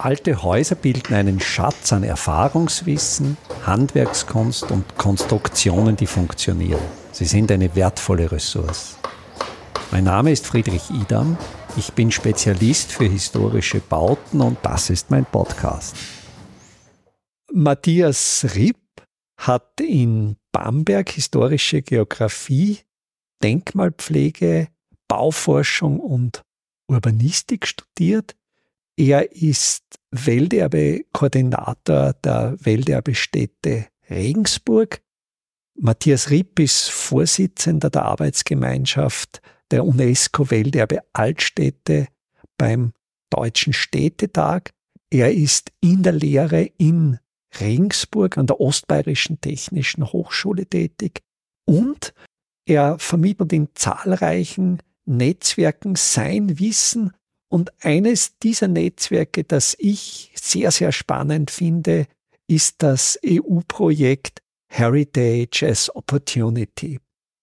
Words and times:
Alte 0.00 0.44
Häuser 0.44 0.76
bilden 0.76 1.12
einen 1.12 1.40
Schatz 1.40 1.92
an 1.92 2.04
Erfahrungswissen, 2.04 3.36
Handwerkskunst 3.66 4.70
und 4.70 4.96
Konstruktionen, 4.96 5.96
die 5.96 6.06
funktionieren. 6.06 6.80
Sie 7.10 7.24
sind 7.24 7.50
eine 7.50 7.74
wertvolle 7.74 8.30
Ressource. 8.30 8.96
Mein 9.90 10.04
Name 10.04 10.30
ist 10.30 10.46
Friedrich 10.46 10.88
Idam. 10.90 11.36
Ich 11.76 11.92
bin 11.94 12.12
Spezialist 12.12 12.92
für 12.92 13.06
historische 13.06 13.80
Bauten 13.80 14.40
und 14.40 14.58
das 14.62 14.88
ist 14.88 15.10
mein 15.10 15.24
Podcast. 15.24 15.96
Matthias 17.52 18.46
Ripp 18.54 18.76
hat 19.36 19.80
in 19.80 20.36
Bamberg 20.52 21.08
historische 21.10 21.82
Geographie, 21.82 22.78
Denkmalpflege, 23.42 24.68
Bauforschung 25.08 25.98
und 25.98 26.42
Urbanistik 26.86 27.66
studiert. 27.66 28.36
Er 28.98 29.30
ist 29.30 30.00
Welterbe-Koordinator 30.10 32.14
der 32.14 32.56
Welterbestätte 32.58 33.86
Regensburg. 34.10 35.00
Matthias 35.78 36.30
Ripp 36.30 36.58
ist 36.58 36.90
Vorsitzender 36.90 37.90
der 37.90 38.06
Arbeitsgemeinschaft 38.06 39.40
der 39.70 39.84
UNESCO 39.84 40.50
Welterbe 40.50 40.98
Altstädte 41.12 42.08
beim 42.56 42.92
Deutschen 43.30 43.72
Städtetag. 43.72 44.72
Er 45.10 45.32
ist 45.32 45.70
in 45.80 46.02
der 46.02 46.14
Lehre 46.14 46.62
in 46.62 47.20
Regensburg 47.60 48.36
an 48.36 48.48
der 48.48 48.60
Ostbayerischen 48.60 49.40
Technischen 49.40 50.12
Hochschule 50.12 50.66
tätig 50.66 51.22
und 51.66 52.14
er 52.66 52.98
vermittelt 52.98 53.52
in 53.52 53.68
zahlreichen 53.74 54.82
Netzwerken 55.04 55.94
sein 55.94 56.58
Wissen 56.58 57.12
und 57.48 57.72
eines 57.84 58.38
dieser 58.38 58.68
Netzwerke, 58.68 59.44
das 59.44 59.74
ich 59.78 60.32
sehr, 60.34 60.70
sehr 60.70 60.92
spannend 60.92 61.50
finde, 61.50 62.06
ist 62.46 62.82
das 62.82 63.18
EU-Projekt 63.24 64.42
Heritage 64.70 65.66
as 65.66 65.94
Opportunity. 65.94 67.00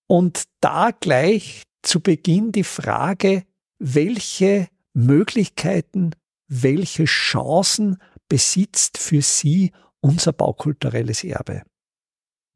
Und 0.07 0.43
da 0.61 0.91
gleich 0.91 1.63
zu 1.81 1.99
Beginn 1.99 2.51
die 2.51 2.63
Frage, 2.63 3.43
welche 3.79 4.67
Möglichkeiten, 4.93 6.11
welche 6.47 7.05
Chancen 7.05 7.97
besitzt 8.29 8.97
für 8.97 9.21
Sie 9.21 9.71
unser 10.01 10.33
baukulturelles 10.33 11.23
Erbe? 11.23 11.63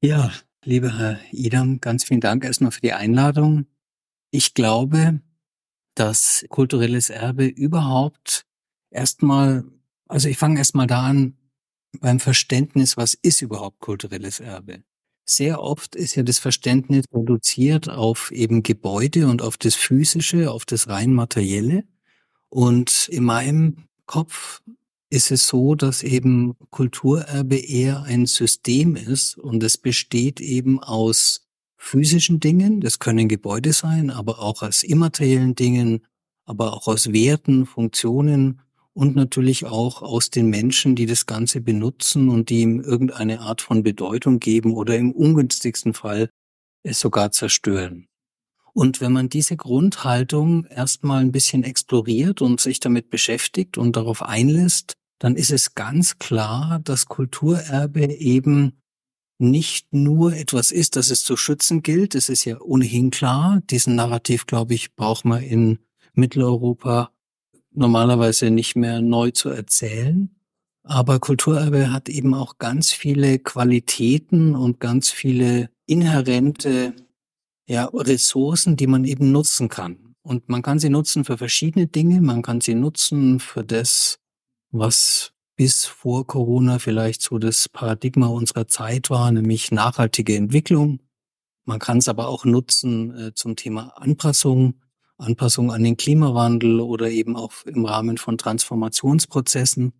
Ja, 0.01 0.31
lieber 0.63 0.97
Herr 0.97 1.19
Idam, 1.31 1.81
ganz 1.81 2.03
vielen 2.03 2.21
Dank 2.21 2.45
erstmal 2.45 2.71
für 2.71 2.81
die 2.81 2.93
Einladung. 2.93 3.65
Ich 4.31 4.53
glaube, 4.53 5.21
dass 5.99 6.45
kulturelles 6.49 7.09
Erbe 7.09 7.45
überhaupt 7.45 8.45
erstmal, 8.89 9.65
also 10.07 10.29
ich 10.29 10.37
fange 10.37 10.57
erstmal 10.57 10.87
da 10.87 11.03
an 11.03 11.37
beim 11.99 12.19
Verständnis, 12.19 12.95
was 12.95 13.15
ist 13.15 13.41
überhaupt 13.41 13.79
kulturelles 13.79 14.39
Erbe? 14.39 14.83
Sehr 15.25 15.61
oft 15.61 15.95
ist 15.95 16.15
ja 16.15 16.23
das 16.23 16.39
Verständnis 16.39 17.05
reduziert 17.13 17.89
auf 17.89 18.31
eben 18.31 18.63
Gebäude 18.63 19.27
und 19.27 19.41
auf 19.41 19.57
das 19.57 19.75
Physische, 19.75 20.51
auf 20.51 20.65
das 20.65 20.87
rein 20.87 21.13
Materielle. 21.13 21.83
Und 22.47 23.09
in 23.09 23.25
meinem 23.25 23.85
Kopf 24.05 24.61
ist 25.09 25.31
es 25.31 25.47
so, 25.47 25.75
dass 25.75 26.01
eben 26.01 26.55
Kulturerbe 26.69 27.57
eher 27.57 28.03
ein 28.03 28.25
System 28.25 28.95
ist 28.95 29.37
und 29.37 29.61
es 29.63 29.77
besteht 29.77 30.39
eben 30.39 30.79
aus 30.81 31.48
physischen 31.79 32.39
Dingen, 32.39 32.81
das 32.81 32.99
können 32.99 33.29
Gebäude 33.29 33.73
sein, 33.73 34.11
aber 34.11 34.39
auch 34.39 34.61
aus 34.61 34.83
immateriellen 34.83 35.55
Dingen, 35.55 36.05
aber 36.45 36.73
auch 36.73 36.87
aus 36.87 37.13
Werten, 37.13 37.65
Funktionen 37.65 38.61
und 38.93 39.15
natürlich 39.15 39.65
auch 39.65 40.01
aus 40.01 40.29
den 40.29 40.49
Menschen, 40.49 40.95
die 40.95 41.05
das 41.05 41.25
Ganze 41.25 41.61
benutzen 41.61 42.29
und 42.29 42.49
die 42.49 42.61
ihm 42.61 42.81
irgendeine 42.81 43.39
Art 43.39 43.61
von 43.61 43.81
Bedeutung 43.81 44.39
geben 44.39 44.73
oder 44.73 44.97
im 44.97 45.13
ungünstigsten 45.13 45.93
Fall 45.93 46.29
es 46.83 46.99
sogar 46.99 47.31
zerstören. 47.31 48.07
Und 48.73 48.99
wenn 48.99 49.13
man 49.13 49.29
diese 49.29 49.55
Grundhaltung 49.55 50.65
erstmal 50.65 51.21
ein 51.21 51.31
bisschen 51.31 51.63
exploriert 51.63 52.41
und 52.41 52.59
sich 52.59 52.79
damit 52.79 53.09
beschäftigt 53.09 53.77
und 53.77 53.95
darauf 53.95 54.21
einlässt, 54.21 54.93
dann 55.17 55.35
ist 55.35 55.51
es 55.51 55.75
ganz 55.75 56.17
klar, 56.17 56.79
dass 56.83 57.07
Kulturerbe 57.07 58.05
eben 58.05 58.79
nicht 59.39 59.93
nur 59.93 60.33
etwas 60.35 60.71
ist, 60.71 60.95
das 60.95 61.09
es 61.09 61.23
zu 61.23 61.37
schützen 61.37 61.81
gilt. 61.81 62.13
Es 62.13 62.29
ist 62.29 62.45
ja 62.45 62.59
ohnehin 62.59 63.09
klar. 63.09 63.61
Diesen 63.69 63.95
Narrativ, 63.95 64.45
glaube 64.45 64.73
ich, 64.73 64.95
braucht 64.95 65.25
man 65.25 65.41
in 65.41 65.79
Mitteleuropa 66.13 67.11
normalerweise 67.71 68.51
nicht 68.51 68.75
mehr 68.75 69.01
neu 69.01 69.31
zu 69.31 69.49
erzählen. 69.49 70.29
Aber 70.83 71.19
Kulturerbe 71.19 71.91
hat 71.91 72.09
eben 72.09 72.33
auch 72.33 72.57
ganz 72.57 72.91
viele 72.91 73.39
Qualitäten 73.39 74.55
und 74.55 74.79
ganz 74.79 75.09
viele 75.09 75.69
inhärente 75.85 76.93
ja, 77.67 77.85
Ressourcen, 77.85 78.75
die 78.75 78.87
man 78.87 79.05
eben 79.05 79.31
nutzen 79.31 79.69
kann. 79.69 80.15
Und 80.21 80.49
man 80.49 80.61
kann 80.61 80.79
sie 80.79 80.89
nutzen 80.89 81.23
für 81.23 81.37
verschiedene 81.37 81.87
Dinge. 81.87 82.21
Man 82.21 82.41
kann 82.41 82.59
sie 82.59 82.75
nutzen 82.75 83.39
für 83.39 83.63
das, 83.63 84.19
was 84.71 85.31
bis 85.59 85.85
vor 85.85 86.25
Corona 86.25 86.79
vielleicht 86.79 87.21
so 87.21 87.37
das 87.37 87.67
Paradigma 87.67 88.27
unserer 88.27 88.69
Zeit 88.69 89.09
war, 89.09 89.29
nämlich 89.29 89.73
nachhaltige 89.73 90.37
Entwicklung. 90.37 91.01
Man 91.65 91.79
kann 91.79 91.97
es 91.97 92.07
aber 92.07 92.29
auch 92.29 92.45
nutzen 92.45 93.13
äh, 93.13 93.33
zum 93.33 93.57
Thema 93.57 93.89
Anpassung, 93.97 94.75
Anpassung 95.17 95.69
an 95.73 95.83
den 95.83 95.97
Klimawandel 95.97 96.79
oder 96.79 97.09
eben 97.09 97.35
auch 97.35 97.51
im 97.65 97.83
Rahmen 97.83 98.17
von 98.17 98.37
Transformationsprozessen. 98.37 99.91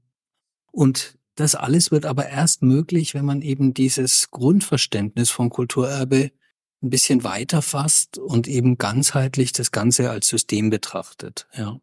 Und 0.71 1.17
das 1.35 1.55
alles 1.55 1.91
wird 1.91 2.05
aber 2.05 2.29
erst 2.29 2.63
möglich, 2.63 3.13
wenn 3.13 3.25
man 3.25 3.41
eben 3.41 3.73
dieses 3.73 4.31
Grundverständnis 4.31 5.29
von 5.29 5.49
Kulturerbe 5.49 6.31
ein 6.81 6.89
bisschen 6.89 7.25
weiter 7.25 7.61
fasst 7.61 8.17
und 8.17 8.47
eben 8.47 8.77
ganzheitlich 8.77 9.51
das 9.51 9.71
Ganze 9.71 10.09
als 10.09 10.29
System 10.29 10.69
betrachtet, 10.69 11.49
ja. 11.53 11.81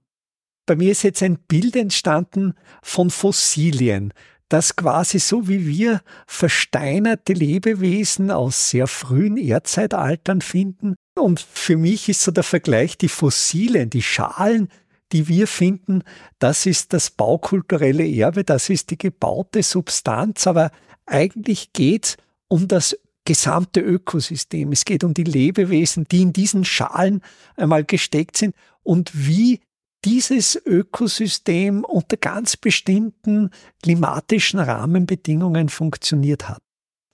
Bei 0.66 0.75
mir 0.75 0.91
ist 0.91 1.04
jetzt 1.04 1.22
ein 1.22 1.38
Bild 1.38 1.77
entstanden 1.77 2.54
von 2.82 3.10
Fossilien, 3.10 4.12
das 4.49 4.77
quasi 4.77 5.19
so 5.19 5.49
wie 5.49 5.66
wir 5.66 6.03
versteinerte 6.27 7.32
Lebewesen 7.32 8.31
aus 8.31 8.71
sehr 8.71 8.88
frühen 8.88 9.37
Erdzeitaltern 9.37 10.41
finden. 10.41 10.97
Und 11.16 11.41
für 11.41 11.77
mich 11.77 12.09
ist 12.09 12.22
so 12.22 12.31
der 12.31 12.43
Vergleich 12.43 12.99
die 12.99 13.09
Fossilien, 13.09 13.91
die 13.91 14.03
Schalen, 14.03 14.69
die 15.12 15.28
wir 15.28 15.47
finden, 15.47 16.03
das 16.41 16.66
ist 16.66 16.93
das 16.93 17.10
baukulturelle 17.10 18.06
Erbe, 18.06 18.43
das 18.43 18.69
ist 18.69 18.91
die 18.91 18.98
gebaute 18.98 19.62
Substanz, 19.62 20.48
aber 20.48 20.72
eigentlich 21.06 21.72
geht's 21.72 22.16
um 22.48 22.66
das 22.66 22.97
gesamte 23.25 23.81
Ökosystem. 23.81 24.72
Es 24.72 24.84
geht 24.84 25.04
um 25.04 25.15
die 25.15 25.25
Lebewesen, 25.25 26.06
die 26.10 26.22
in 26.22 26.33
diesen 26.33 26.65
Schalen 26.65 27.22
einmal 27.56 27.84
gesteckt 27.84 28.37
sind 28.37 28.54
und 28.83 29.10
wie 29.15 29.60
dieses 30.06 30.55
Ökosystem 30.65 31.84
unter 31.84 32.17
ganz 32.17 32.56
bestimmten 32.56 33.50
klimatischen 33.83 34.61
Rahmenbedingungen 34.61 35.69
funktioniert 35.69 36.49
hat. 36.49 36.62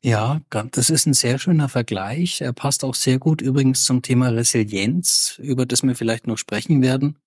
Ja, 0.04 0.42
das 0.50 0.91
ist 0.91 1.06
ein 1.06 1.14
sehr 1.14 1.38
schöner 1.38 1.69
Vergleich. 1.69 2.42
Er 2.42 2.52
passt 2.52 2.84
auch 2.84 2.94
sehr 2.94 3.19
gut 3.19 3.41
übrigens 3.41 3.84
zum 3.84 4.02
Thema 4.02 4.28
Resilienz, 4.28 5.38
über 5.42 5.64
das 5.64 5.82
wir 5.82 5.94
vielleicht 5.94 6.26
noch 6.26 6.36
sprechen 6.36 6.82
werden. 6.82 7.19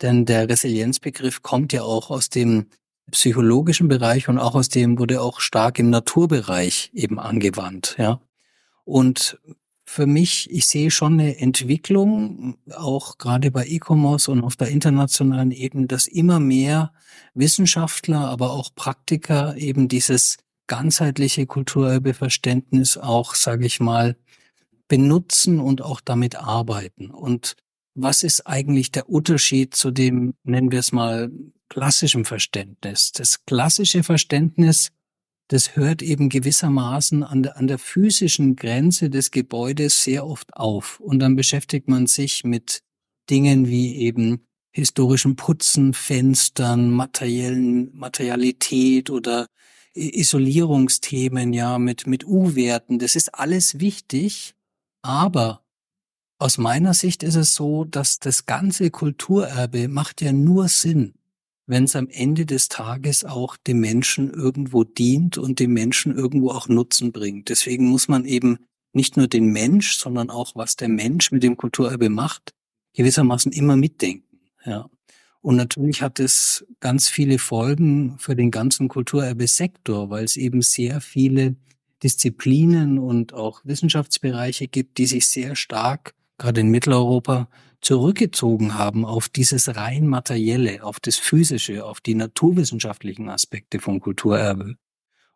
Denn 0.00 0.24
der 0.24 0.48
Resilienzbegriff 0.48 1.42
kommt 1.42 1.72
ja 1.72 1.82
auch 1.82 2.10
aus 2.10 2.28
dem 2.28 2.66
psychologischen 3.10 3.86
Bereich 3.86 4.28
und 4.28 4.38
auch 4.38 4.56
aus 4.56 4.70
dem 4.70 4.98
wurde 4.98 5.20
auch 5.20 5.38
stark 5.40 5.78
im 5.78 5.90
Naturbereich 5.90 6.90
eben 6.94 7.20
angewandt, 7.20 7.94
ja. 7.98 8.20
Und 8.84 9.38
für 9.92 10.06
mich, 10.06 10.50
ich 10.50 10.66
sehe 10.66 10.90
schon 10.90 11.20
eine 11.20 11.36
Entwicklung, 11.36 12.56
auch 12.74 13.18
gerade 13.18 13.50
bei 13.50 13.66
E-Commerce 13.66 14.30
und 14.30 14.42
auf 14.42 14.56
der 14.56 14.68
internationalen 14.68 15.50
Ebene, 15.50 15.86
dass 15.86 16.06
immer 16.06 16.40
mehr 16.40 16.94
Wissenschaftler, 17.34 18.20
aber 18.20 18.52
auch 18.52 18.74
Praktiker 18.74 19.54
eben 19.58 19.88
dieses 19.88 20.38
ganzheitliche 20.66 21.44
Kulturerbeverständnis 21.44 22.96
auch, 22.96 23.34
sage 23.34 23.66
ich 23.66 23.80
mal, 23.80 24.16
benutzen 24.88 25.60
und 25.60 25.82
auch 25.82 26.00
damit 26.00 26.36
arbeiten. 26.36 27.10
Und 27.10 27.56
was 27.94 28.22
ist 28.22 28.46
eigentlich 28.46 28.92
der 28.92 29.10
Unterschied 29.10 29.74
zu 29.74 29.90
dem, 29.90 30.32
nennen 30.42 30.72
wir 30.72 30.78
es 30.78 30.92
mal, 30.92 31.30
klassischen 31.68 32.24
Verständnis? 32.24 33.12
Das 33.12 33.44
klassische 33.44 34.02
Verständnis 34.02 34.88
das 35.52 35.76
hört 35.76 36.00
eben 36.00 36.30
gewissermaßen 36.30 37.22
an 37.22 37.42
der, 37.42 37.58
an 37.58 37.66
der 37.66 37.78
physischen 37.78 38.56
Grenze 38.56 39.10
des 39.10 39.30
Gebäudes 39.30 40.02
sehr 40.02 40.26
oft 40.26 40.56
auf. 40.56 40.98
Und 40.98 41.18
dann 41.18 41.36
beschäftigt 41.36 41.88
man 41.88 42.06
sich 42.06 42.42
mit 42.42 42.80
Dingen 43.28 43.68
wie 43.68 43.96
eben 43.96 44.46
historischen 44.72 45.36
Putzen, 45.36 45.92
Fenstern, 45.92 46.90
materiellen 46.90 47.94
Materialität 47.94 49.10
oder 49.10 49.46
Isolierungsthemen, 49.92 51.52
ja, 51.52 51.78
mit, 51.78 52.06
mit 52.06 52.24
U-Werten. 52.24 52.98
Das 52.98 53.14
ist 53.14 53.34
alles 53.34 53.78
wichtig. 53.78 54.54
Aber 55.02 55.66
aus 56.38 56.56
meiner 56.56 56.94
Sicht 56.94 57.22
ist 57.22 57.34
es 57.34 57.54
so, 57.54 57.84
dass 57.84 58.20
das 58.20 58.46
ganze 58.46 58.90
Kulturerbe 58.90 59.88
macht 59.88 60.22
ja 60.22 60.32
nur 60.32 60.68
Sinn, 60.68 61.12
wenn 61.66 61.84
es 61.84 61.96
am 61.96 62.08
Ende 62.08 62.46
des 62.46 62.68
Tages 62.68 63.24
auch 63.24 63.56
dem 63.56 63.80
Menschen 63.80 64.30
irgendwo 64.30 64.84
dient 64.84 65.38
und 65.38 65.60
dem 65.60 65.72
Menschen 65.72 66.16
irgendwo 66.16 66.50
auch 66.50 66.68
Nutzen 66.68 67.12
bringt. 67.12 67.48
Deswegen 67.48 67.86
muss 67.86 68.08
man 68.08 68.24
eben 68.24 68.58
nicht 68.92 69.16
nur 69.16 69.28
den 69.28 69.46
Mensch, 69.46 69.96
sondern 69.96 70.30
auch, 70.30 70.54
was 70.54 70.76
der 70.76 70.88
Mensch 70.88 71.30
mit 71.30 71.42
dem 71.42 71.56
Kulturerbe 71.56 72.10
macht, 72.10 72.52
gewissermaßen 72.94 73.52
immer 73.52 73.76
mitdenken. 73.76 74.40
Ja. 74.64 74.88
Und 75.40 75.56
natürlich 75.56 76.02
hat 76.02 76.20
es 76.20 76.64
ganz 76.78 77.08
viele 77.08 77.38
Folgen 77.38 78.16
für 78.18 78.36
den 78.36 78.50
ganzen 78.50 78.88
Kulturerbe-Sektor, 78.88 80.08
weil 80.08 80.24
es 80.24 80.36
eben 80.36 80.62
sehr 80.62 81.00
viele 81.00 81.56
Disziplinen 82.02 82.98
und 82.98 83.32
auch 83.32 83.60
Wissenschaftsbereiche 83.64 84.68
gibt, 84.68 84.98
die 84.98 85.06
sich 85.06 85.26
sehr 85.26 85.56
stark, 85.56 86.14
gerade 86.38 86.60
in 86.60 86.68
Mitteleuropa, 86.68 87.48
zurückgezogen 87.82 88.74
haben 88.78 89.04
auf 89.04 89.28
dieses 89.28 89.76
rein 89.76 90.06
materielle, 90.06 90.84
auf 90.84 91.00
das 91.00 91.16
physische, 91.16 91.84
auf 91.84 92.00
die 92.00 92.14
naturwissenschaftlichen 92.14 93.28
Aspekte 93.28 93.80
von 93.80 94.00
Kulturerbe. 94.00 94.76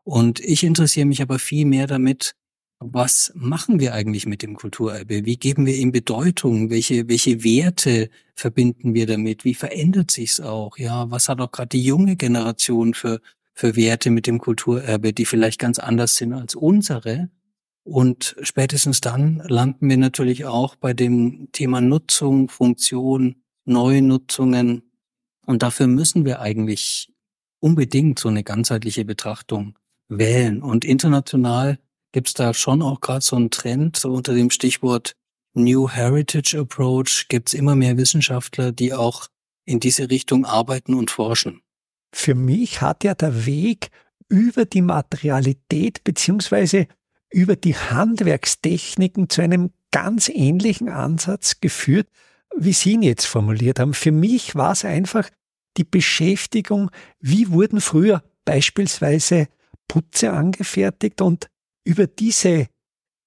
Und 0.05 0.41
ich 0.41 0.63
interessiere 0.63 1.07
mich 1.07 1.21
aber 1.21 1.39
viel 1.39 1.67
mehr 1.67 1.87
damit, 1.87 2.35
was 2.79 3.33
machen 3.35 3.81
wir 3.81 3.95
eigentlich 3.95 4.27
mit 4.27 4.43
dem 4.43 4.55
Kulturerbe? 4.55 5.25
Wie 5.25 5.39
geben 5.39 5.67
wir 5.67 5.75
ihm 5.75 5.93
Bedeutung? 5.93 6.71
Welche, 6.71 7.09
welche 7.09 7.43
Werte 7.43 8.11
verbinden 8.35 8.95
wir 8.95 9.07
damit? 9.07 9.45
Wie 9.45 9.55
verändert 9.55 10.11
sich's 10.11 10.41
auch? 10.41 10.77
Ja, 10.77 11.11
was 11.11 11.29
hat 11.29 11.41
auch 11.41 11.51
gerade 11.51 11.71
die 11.71 11.83
junge 11.83 12.17
Generation 12.17 12.93
für, 12.95 13.21
für 13.55 13.77
Werte 13.77 14.11
mit 14.11 14.27
dem 14.27 14.39
Kulturerbe, 14.39 15.13
die 15.15 15.25
vielleicht 15.25 15.59
ganz 15.59 15.79
anders 15.79 16.17
sind 16.17 16.35
als 16.35 16.55
unsere? 16.55 17.31
Und 17.87 18.37
spätestens 18.43 19.01
dann 19.01 19.43
landen 19.47 19.89
wir 19.89 19.97
natürlich 19.97 20.45
auch 20.45 20.75
bei 20.75 20.93
dem 20.93 21.49
Thema 21.53 21.81
Nutzung, 21.81 22.49
Funktion, 22.49 23.37
neue 23.65 24.03
Nutzungen. 24.03 24.91
Und 25.47 25.63
dafür 25.63 25.87
müssen 25.87 26.25
wir 26.25 26.41
eigentlich 26.41 27.13
unbedingt 27.61 28.19
so 28.19 28.29
eine 28.29 28.43
ganzheitliche 28.43 29.05
Betrachtung 29.05 29.79
wählen. 30.09 30.63
Und 30.63 30.85
international 30.85 31.79
Gibt 32.17 32.29
es 32.29 32.33
da 32.33 32.55
schon 32.55 32.81
auch 32.81 33.03
gerade 33.03 33.21
so 33.21 33.37
einen 33.37 33.51
Trend 33.51 33.99
so 33.99 34.11
unter 34.11 34.33
dem 34.33 34.49
Stichwort 34.49 35.15
New 35.53 35.91
Heritage 35.91 36.59
Approach? 36.59 37.27
Gibt 37.29 37.49
es 37.49 37.53
immer 37.53 37.77
mehr 37.77 37.99
Wissenschaftler, 37.99 38.73
die 38.73 38.95
auch 38.95 39.29
in 39.67 39.81
diese 39.81 40.09
Richtung 40.09 40.47
arbeiten 40.47 40.95
und 40.95 41.11
forschen? 41.11 41.61
Für 42.15 42.35
mich 42.35 42.81
hat 42.81 43.05
ja 43.05 43.15
der 43.15 43.45
Weg 43.45 43.91
über 44.31 44.65
die 44.65 44.81
Materialität 44.81 46.05
beziehungsweise 46.05 46.89
über 47.31 47.57
die 47.57 47.75
Handwerkstechniken 47.75 49.29
zu 49.29 49.43
einem 49.43 49.71
ganz 49.91 50.29
ähnlichen 50.29 50.89
Ansatz 50.89 51.61
geführt, 51.61 52.09
wie 52.57 52.73
Sie 52.73 52.93
ihn 52.93 53.03
jetzt 53.03 53.27
formuliert 53.27 53.81
haben. 53.81 53.95
Für 53.95 54.13
mich 54.13 54.55
war 54.55 54.73
es 54.73 54.85
einfach 54.85 55.29
die 55.77 55.85
Beschäftigung, 55.85 56.91
wie 57.21 57.51
wurden 57.51 57.81
früher 57.81 58.23
beispielsweise 58.45 59.49
Putze 59.89 60.33
angefertigt 60.33 61.21
und 61.21 61.49
über 61.85 62.07
diese 62.07 62.69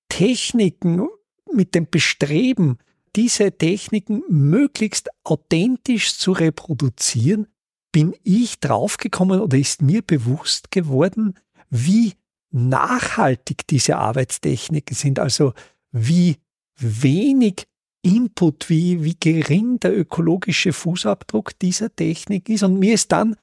Techniken 0.09 1.07
mit 1.53 1.75
dem 1.75 1.89
Bestreben, 1.89 2.77
diese 3.15 3.51
Techniken 3.51 4.23
möglichst 4.29 5.09
authentisch 5.23 6.17
zu 6.17 6.31
reproduzieren, 6.31 7.47
bin 7.91 8.15
ich 8.23 8.59
draufgekommen 8.59 9.41
oder 9.41 9.57
ist 9.57 9.81
mir 9.81 10.01
bewusst 10.01 10.71
geworden, 10.71 11.35
wie 11.69 12.13
nachhaltig 12.51 13.67
diese 13.67 13.97
Arbeitstechniken 13.97 14.95
sind, 14.95 15.19
also 15.19 15.53
wie 15.91 16.37
wenig 16.77 17.67
Input, 18.01 18.69
wie, 18.69 19.03
wie 19.03 19.15
gering 19.19 19.79
der 19.79 19.97
ökologische 19.97 20.71
Fußabdruck 20.71 21.57
dieser 21.59 21.93
Technik 21.93 22.47
ist. 22.49 22.63
Und 22.63 22.79
mir 22.79 22.93
ist 22.93 23.11
dann 23.11 23.35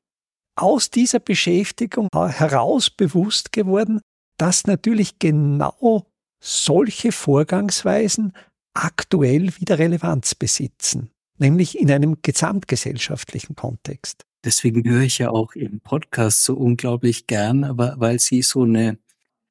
aus 0.57 0.91
dieser 0.91 1.21
Beschäftigung 1.21 2.09
heraus 2.13 2.89
bewusst 2.89 3.53
geworden, 3.53 4.01
dass 4.39 4.67
natürlich 4.67 5.19
genau 5.19 6.07
solche 6.43 7.13
Vorgangsweisen 7.13 8.33
aktuell 8.75 9.57
wieder 9.59 9.79
Relevanz 9.79 10.35
besitzen, 10.35 11.11
nämlich 11.39 11.79
in 11.79 11.91
einem 11.91 12.19
gesamtgesellschaftlichen 12.23 13.57
Kontext. 13.57 14.25
Deswegen 14.47 14.89
höre 14.89 15.03
ich 15.03 15.19
ja 15.19 15.31
auch 15.31 15.57
Ihren 15.57 15.81
Podcast 15.81 16.45
so 16.45 16.55
unglaublich 16.55 17.27
gern, 17.27 17.77
weil 17.77 18.21
Sie 18.21 18.43
so 18.43 18.63
eine, 18.63 18.97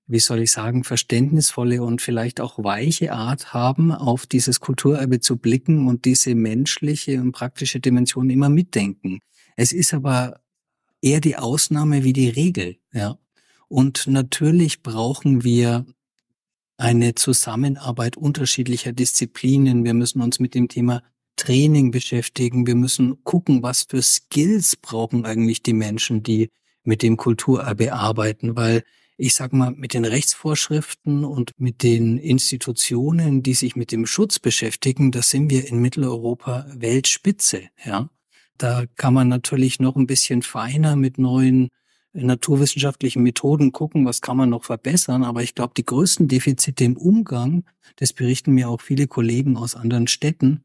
wie 0.07 0.19
soll 0.19 0.39
ich 0.39 0.53
sagen, 0.53 0.85
verständnisvolle 0.85 1.83
und 1.83 2.01
vielleicht 2.01 2.39
auch 2.39 2.63
weiche 2.63 3.11
Art 3.11 3.53
haben, 3.53 3.91
auf 3.91 4.25
dieses 4.25 4.61
Kulturerbe 4.61 5.19
zu 5.19 5.35
blicken 5.35 5.89
und 5.89 6.05
diese 6.05 6.33
menschliche 6.33 7.19
und 7.19 7.33
praktische 7.33 7.81
Dimension 7.81 8.29
immer 8.29 8.47
mitdenken. 8.47 9.19
Es 9.57 9.73
ist 9.73 9.93
aber 9.93 10.39
eher 11.01 11.19
die 11.19 11.35
Ausnahme 11.35 12.05
wie 12.05 12.13
die 12.13 12.29
Regel, 12.29 12.77
ja. 12.93 13.19
Und 13.67 14.07
natürlich 14.07 14.81
brauchen 14.81 15.43
wir 15.43 15.85
eine 16.77 17.15
Zusammenarbeit 17.15 18.15
unterschiedlicher 18.15 18.93
Disziplinen. 18.93 19.83
Wir 19.83 19.93
müssen 19.93 20.21
uns 20.21 20.39
mit 20.39 20.55
dem 20.55 20.69
Thema 20.69 21.03
Training 21.35 21.91
beschäftigen. 21.91 22.67
Wir 22.67 22.75
müssen 22.75 23.23
gucken, 23.23 23.63
was 23.63 23.83
für 23.89 24.01
Skills 24.01 24.75
brauchen 24.75 25.25
eigentlich 25.25 25.63
die 25.63 25.73
Menschen, 25.73 26.23
die 26.23 26.49
mit 26.83 27.01
dem 27.01 27.17
Kulturerbe 27.17 27.93
arbeiten, 27.93 28.55
weil 28.55 28.83
ich 29.17 29.33
sag 29.33 29.53
mal, 29.53 29.71
mit 29.71 29.93
den 29.93 30.05
Rechtsvorschriften 30.05 31.23
und 31.23 31.51
mit 31.57 31.83
den 31.83 32.17
Institutionen, 32.17 33.43
die 33.43 33.53
sich 33.53 33.75
mit 33.75 33.91
dem 33.91 34.05
Schutz 34.05 34.39
beschäftigen, 34.39 35.11
da 35.11 35.21
sind 35.21 35.49
wir 35.49 35.67
in 35.67 35.79
Mitteleuropa 35.79 36.65
Weltspitze, 36.73 37.63
ja. 37.85 38.09
Da 38.57 38.85
kann 38.95 39.13
man 39.13 39.27
natürlich 39.27 39.79
noch 39.79 39.97
ein 39.97 40.07
bisschen 40.07 40.41
feiner 40.41 40.95
mit 40.95 41.17
neuen 41.17 41.69
naturwissenschaftlichen 42.13 43.21
Methoden 43.21 43.73
gucken, 43.73 44.05
was 44.05 44.21
kann 44.21 44.37
man 44.37 44.49
noch 44.49 44.63
verbessern. 44.63 45.23
Aber 45.23 45.43
ich 45.43 45.55
glaube, 45.55 45.73
die 45.75 45.85
größten 45.85 46.29
Defizite 46.29 46.85
im 46.85 46.95
Umgang, 46.95 47.65
das 47.97 48.13
berichten 48.13 48.53
mir 48.53 48.69
auch 48.69 48.79
viele 48.79 49.07
Kollegen 49.07 49.57
aus 49.57 49.75
anderen 49.75 50.07
Städten, 50.07 50.63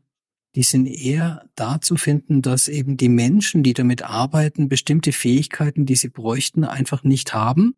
die 0.55 0.63
sind 0.63 0.87
eher 0.87 1.49
da 1.55 1.81
zu 1.81 1.97
finden, 1.97 2.43
dass 2.43 2.69
eben 2.69 2.97
die 2.97 3.09
Menschen, 3.09 3.63
die 3.63 3.73
damit 3.73 4.03
arbeiten, 4.03 4.69
bestimmte 4.69 5.13
Fähigkeiten, 5.13 5.87
die 5.87 5.97
sie 5.97 6.09
bräuchten, 6.09 6.65
einfach 6.65 7.05
nicht 7.05 7.35
haben 7.35 7.75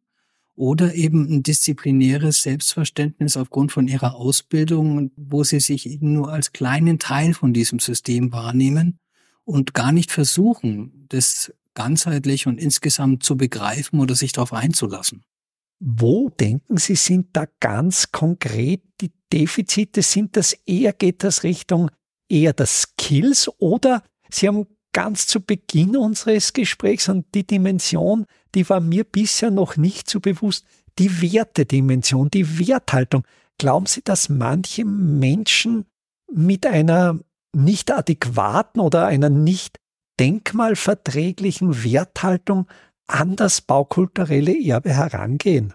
oder 0.55 0.95
eben 0.95 1.27
ein 1.29 1.43
disziplinäres 1.43 2.43
Selbstverständnis 2.43 3.37
aufgrund 3.37 3.73
von 3.73 3.89
ihrer 3.89 4.15
Ausbildung, 4.15 5.11
wo 5.17 5.45
sie 5.45 5.61
sich 5.61 5.99
nur 6.01 6.33
als 6.33 6.53
kleinen 6.53 6.99
Teil 6.99 7.35
von 7.35 7.53
diesem 7.53 7.79
System 7.79 8.33
wahrnehmen 8.33 8.99
und 9.45 9.75
gar 9.75 9.93
nicht 9.93 10.11
versuchen, 10.11 11.07
das 11.09 11.53
ganzheitlich 11.75 12.47
und 12.47 12.59
insgesamt 12.59 13.23
zu 13.23 13.37
begreifen 13.37 14.01
oder 14.01 14.15
sich 14.15 14.33
darauf 14.33 14.53
einzulassen. 14.53 15.25
Wo 15.81 16.29
denken 16.29 16.77
Sie, 16.77 16.95
sind 16.95 17.31
da 17.33 17.47
ganz 17.59 18.13
konkret 18.13 18.83
die 19.01 19.11
Defizite? 19.33 20.03
Sind 20.03 20.37
das 20.37 20.53
eher, 20.53 20.93
geht 20.93 21.25
das 21.25 21.43
Richtung 21.43 21.91
eher 22.33 22.53
das 22.53 22.83
Skills 22.83 23.51
oder 23.59 24.03
Sie 24.31 24.49
haben 24.49 24.67
ganz 24.93 25.27
zu 25.27 25.41
Beginn 25.41 25.97
unseres 25.97 26.53
Gesprächs 26.53 27.09
und 27.09 27.27
die 27.35 27.47
Dimension, 27.47 28.27
die 28.55 28.69
war 28.69 28.81
mir 28.81 29.05
bisher 29.05 29.51
noch 29.51 29.77
nicht 29.77 30.09
so 30.09 30.21
bewusst, 30.21 30.65
die 30.99 31.21
Wertedimension, 31.21 32.31
die 32.31 32.59
Werthaltung. 32.59 33.25
Glauben 33.59 33.87
Sie, 33.87 34.03
dass 34.03 34.29
manche 34.29 34.85
Menschen 34.85 35.85
mit 36.31 36.67
einer 36.67 37.19
nicht 37.55 37.91
adäquaten 37.91 38.81
oder 38.81 39.07
einer 39.07 39.31
nicht 39.31 39.79
denkmalverträglichen 40.19 41.85
Werthaltung 41.85 42.67
an 43.07 43.37
das 43.37 43.61
baukulturelle 43.61 44.59
Erbe 44.59 44.95
herangehen? 44.95 45.75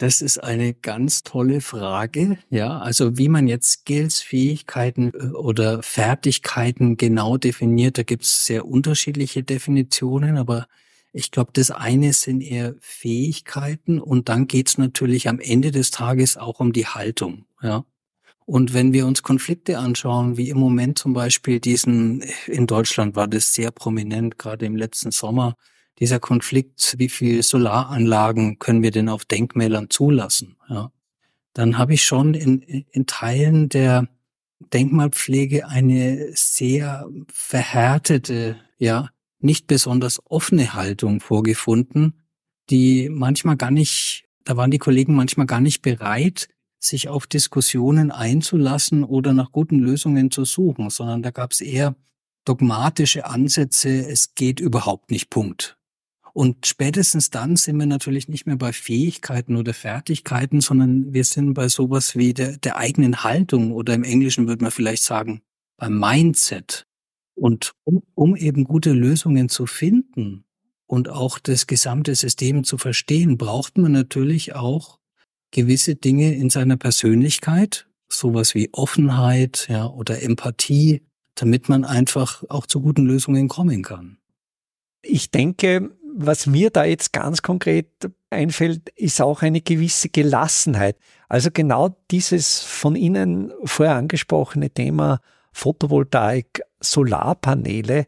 Das 0.00 0.22
ist 0.22 0.38
eine 0.38 0.72
ganz 0.72 1.24
tolle 1.24 1.60
Frage. 1.60 2.38
Ja, 2.48 2.78
also 2.78 3.18
wie 3.18 3.28
man 3.28 3.46
jetzt 3.46 3.70
Skills, 3.70 4.20
Fähigkeiten 4.20 5.12
äh, 5.12 5.26
oder 5.34 5.82
Fertigkeiten 5.82 6.96
genau 6.96 7.36
definiert, 7.36 7.98
da 7.98 8.02
gibt 8.02 8.24
es 8.24 8.46
sehr 8.46 8.66
unterschiedliche 8.66 9.42
Definitionen, 9.42 10.38
aber 10.38 10.68
ich 11.12 11.30
glaube, 11.30 11.50
das 11.52 11.70
eine 11.70 12.14
sind 12.14 12.40
eher 12.40 12.76
Fähigkeiten 12.80 14.00
und 14.00 14.30
dann 14.30 14.46
geht 14.46 14.68
es 14.68 14.78
natürlich 14.78 15.28
am 15.28 15.38
Ende 15.38 15.70
des 15.70 15.90
Tages 15.90 16.38
auch 16.38 16.60
um 16.60 16.72
die 16.72 16.86
Haltung. 16.86 17.44
Ja, 17.60 17.84
und 18.46 18.72
wenn 18.72 18.94
wir 18.94 19.06
uns 19.06 19.22
Konflikte 19.22 19.78
anschauen, 19.78 20.38
wie 20.38 20.48
im 20.48 20.56
Moment 20.56 20.98
zum 20.98 21.12
Beispiel 21.12 21.60
diesen, 21.60 22.24
in 22.46 22.66
Deutschland 22.66 23.16
war 23.16 23.28
das 23.28 23.52
sehr 23.52 23.70
prominent, 23.70 24.38
gerade 24.38 24.64
im 24.64 24.76
letzten 24.76 25.10
Sommer, 25.10 25.56
dieser 26.00 26.18
Konflikt, 26.18 26.94
wie 26.98 27.08
viel 27.08 27.42
Solaranlagen 27.42 28.58
können 28.58 28.82
wir 28.82 28.90
denn 28.90 29.08
auf 29.08 29.24
Denkmälern 29.24 29.90
zulassen? 29.90 30.56
Ja. 30.68 30.92
Dann 31.52 31.78
habe 31.78 31.94
ich 31.94 32.04
schon 32.04 32.34
in, 32.34 32.62
in 32.62 33.06
Teilen 33.06 33.68
der 33.68 34.08
Denkmalpflege 34.72 35.68
eine 35.68 36.30
sehr 36.34 37.08
verhärtete, 37.32 38.56
ja, 38.78 39.10
nicht 39.40 39.66
besonders 39.66 40.20
offene 40.26 40.74
Haltung 40.74 41.20
vorgefunden, 41.20 42.22
die 42.68 43.08
manchmal 43.08 43.56
gar 43.56 43.70
nicht, 43.70 44.24
da 44.44 44.56
waren 44.56 44.70
die 44.70 44.78
Kollegen 44.78 45.14
manchmal 45.14 45.46
gar 45.46 45.60
nicht 45.60 45.82
bereit, 45.82 46.48
sich 46.78 47.08
auf 47.08 47.26
Diskussionen 47.26 48.10
einzulassen 48.10 49.04
oder 49.04 49.32
nach 49.32 49.52
guten 49.52 49.78
Lösungen 49.78 50.30
zu 50.30 50.44
suchen, 50.44 50.88
sondern 50.90 51.22
da 51.22 51.30
gab 51.30 51.52
es 51.52 51.60
eher 51.60 51.94
dogmatische 52.44 53.26
Ansätze, 53.26 54.06
es 54.06 54.34
geht 54.34 54.60
überhaupt 54.60 55.10
nicht, 55.10 55.30
Punkt. 55.30 55.76
Und 56.32 56.66
spätestens 56.66 57.30
dann 57.30 57.56
sind 57.56 57.76
wir 57.78 57.86
natürlich 57.86 58.28
nicht 58.28 58.46
mehr 58.46 58.56
bei 58.56 58.72
Fähigkeiten 58.72 59.56
oder 59.56 59.74
Fertigkeiten, 59.74 60.60
sondern 60.60 61.12
wir 61.12 61.24
sind 61.24 61.54
bei 61.54 61.68
sowas 61.68 62.16
wie 62.16 62.34
der, 62.34 62.56
der 62.56 62.76
eigenen 62.76 63.24
Haltung 63.24 63.72
oder 63.72 63.94
im 63.94 64.04
Englischen 64.04 64.46
würde 64.46 64.62
man 64.62 64.70
vielleicht 64.70 65.02
sagen, 65.02 65.42
beim 65.76 65.98
Mindset. 65.98 66.86
Und 67.34 67.72
um, 67.84 68.02
um 68.14 68.36
eben 68.36 68.64
gute 68.64 68.92
Lösungen 68.92 69.48
zu 69.48 69.66
finden 69.66 70.44
und 70.86 71.08
auch 71.08 71.38
das 71.38 71.66
gesamte 71.66 72.14
System 72.14 72.64
zu 72.64 72.78
verstehen, 72.78 73.38
braucht 73.38 73.78
man 73.78 73.92
natürlich 73.92 74.54
auch 74.54 74.98
gewisse 75.50 75.96
Dinge 75.96 76.34
in 76.34 76.50
seiner 76.50 76.76
Persönlichkeit, 76.76 77.88
sowas 78.08 78.54
wie 78.54 78.68
Offenheit, 78.72 79.66
ja, 79.68 79.86
oder 79.86 80.22
Empathie, 80.22 81.02
damit 81.34 81.68
man 81.68 81.84
einfach 81.84 82.44
auch 82.48 82.66
zu 82.66 82.80
guten 82.80 83.06
Lösungen 83.06 83.48
kommen 83.48 83.82
kann. 83.82 84.18
Ich 85.02 85.30
denke, 85.30 85.96
was 86.26 86.46
mir 86.46 86.70
da 86.70 86.84
jetzt 86.84 87.12
ganz 87.12 87.42
konkret 87.42 87.88
einfällt, 88.30 88.90
ist 88.90 89.20
auch 89.20 89.42
eine 89.42 89.60
gewisse 89.60 90.08
Gelassenheit. 90.08 90.96
Also 91.28 91.50
genau 91.52 91.96
dieses 92.10 92.60
von 92.60 92.96
Ihnen 92.96 93.52
vorher 93.64 93.96
angesprochene 93.96 94.70
Thema 94.70 95.20
Photovoltaik, 95.52 96.62
Solarpaneele, 96.80 98.06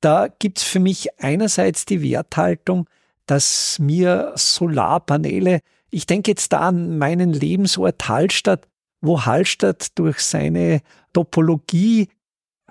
da 0.00 0.28
gibt's 0.28 0.64
für 0.64 0.80
mich 0.80 1.20
einerseits 1.20 1.84
die 1.84 2.02
Werthaltung, 2.02 2.88
dass 3.26 3.78
mir 3.78 4.32
Solarpaneele, 4.34 5.60
ich 5.90 6.06
denke 6.06 6.32
jetzt 6.32 6.52
da 6.52 6.60
an 6.60 6.98
meinen 6.98 7.32
Lebensort 7.32 8.08
Hallstatt, 8.08 8.66
wo 9.00 9.24
Hallstatt 9.24 9.98
durch 9.98 10.20
seine 10.20 10.80
Topologie 11.12 12.08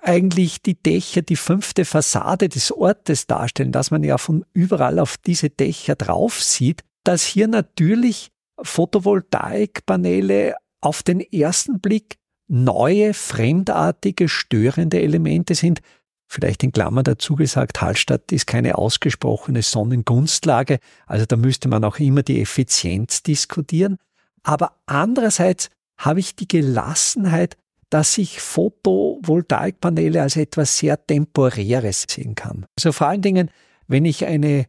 eigentlich 0.02 0.60
die 0.62 0.74
Dächer 0.74 1.22
die 1.22 1.36
fünfte 1.36 1.84
Fassade 1.84 2.48
des 2.48 2.72
Ortes 2.72 3.26
darstellen, 3.26 3.72
dass 3.72 3.90
man 3.90 4.02
ja 4.02 4.18
von 4.18 4.44
überall 4.52 4.98
auf 4.98 5.16
diese 5.16 5.48
Dächer 5.48 5.94
drauf 5.94 6.42
sieht, 6.42 6.82
dass 7.04 7.24
hier 7.24 7.48
natürlich 7.48 8.30
Photovoltaikpaneele 8.60 10.56
auf 10.80 11.02
den 11.02 11.20
ersten 11.20 11.80
Blick 11.80 12.16
neue, 12.48 13.14
fremdartige, 13.14 14.28
störende 14.28 15.00
Elemente 15.00 15.54
sind. 15.54 15.80
Vielleicht 16.26 16.62
in 16.64 16.72
Klammern 16.72 17.04
dazu 17.04 17.36
gesagt, 17.36 17.80
Hallstatt 17.80 18.32
ist 18.32 18.46
keine 18.46 18.76
ausgesprochene 18.78 19.62
Sonnengunstlage, 19.62 20.78
also 21.06 21.26
da 21.26 21.36
müsste 21.36 21.68
man 21.68 21.84
auch 21.84 21.98
immer 21.98 22.22
die 22.22 22.40
Effizienz 22.40 23.22
diskutieren. 23.22 23.98
Aber 24.42 24.76
andererseits 24.86 25.70
habe 25.96 26.20
ich 26.20 26.34
die 26.34 26.48
Gelassenheit, 26.48 27.56
dass 27.92 28.16
ich 28.16 28.40
Photovoltaikpaneele 28.40 30.22
als 30.22 30.36
etwas 30.36 30.78
sehr 30.78 31.06
Temporäres 31.06 32.06
sehen 32.08 32.34
kann. 32.34 32.64
Also 32.78 32.90
vor 32.90 33.08
allen 33.08 33.20
Dingen, 33.20 33.50
wenn 33.86 34.06
ich 34.06 34.24
eine 34.24 34.64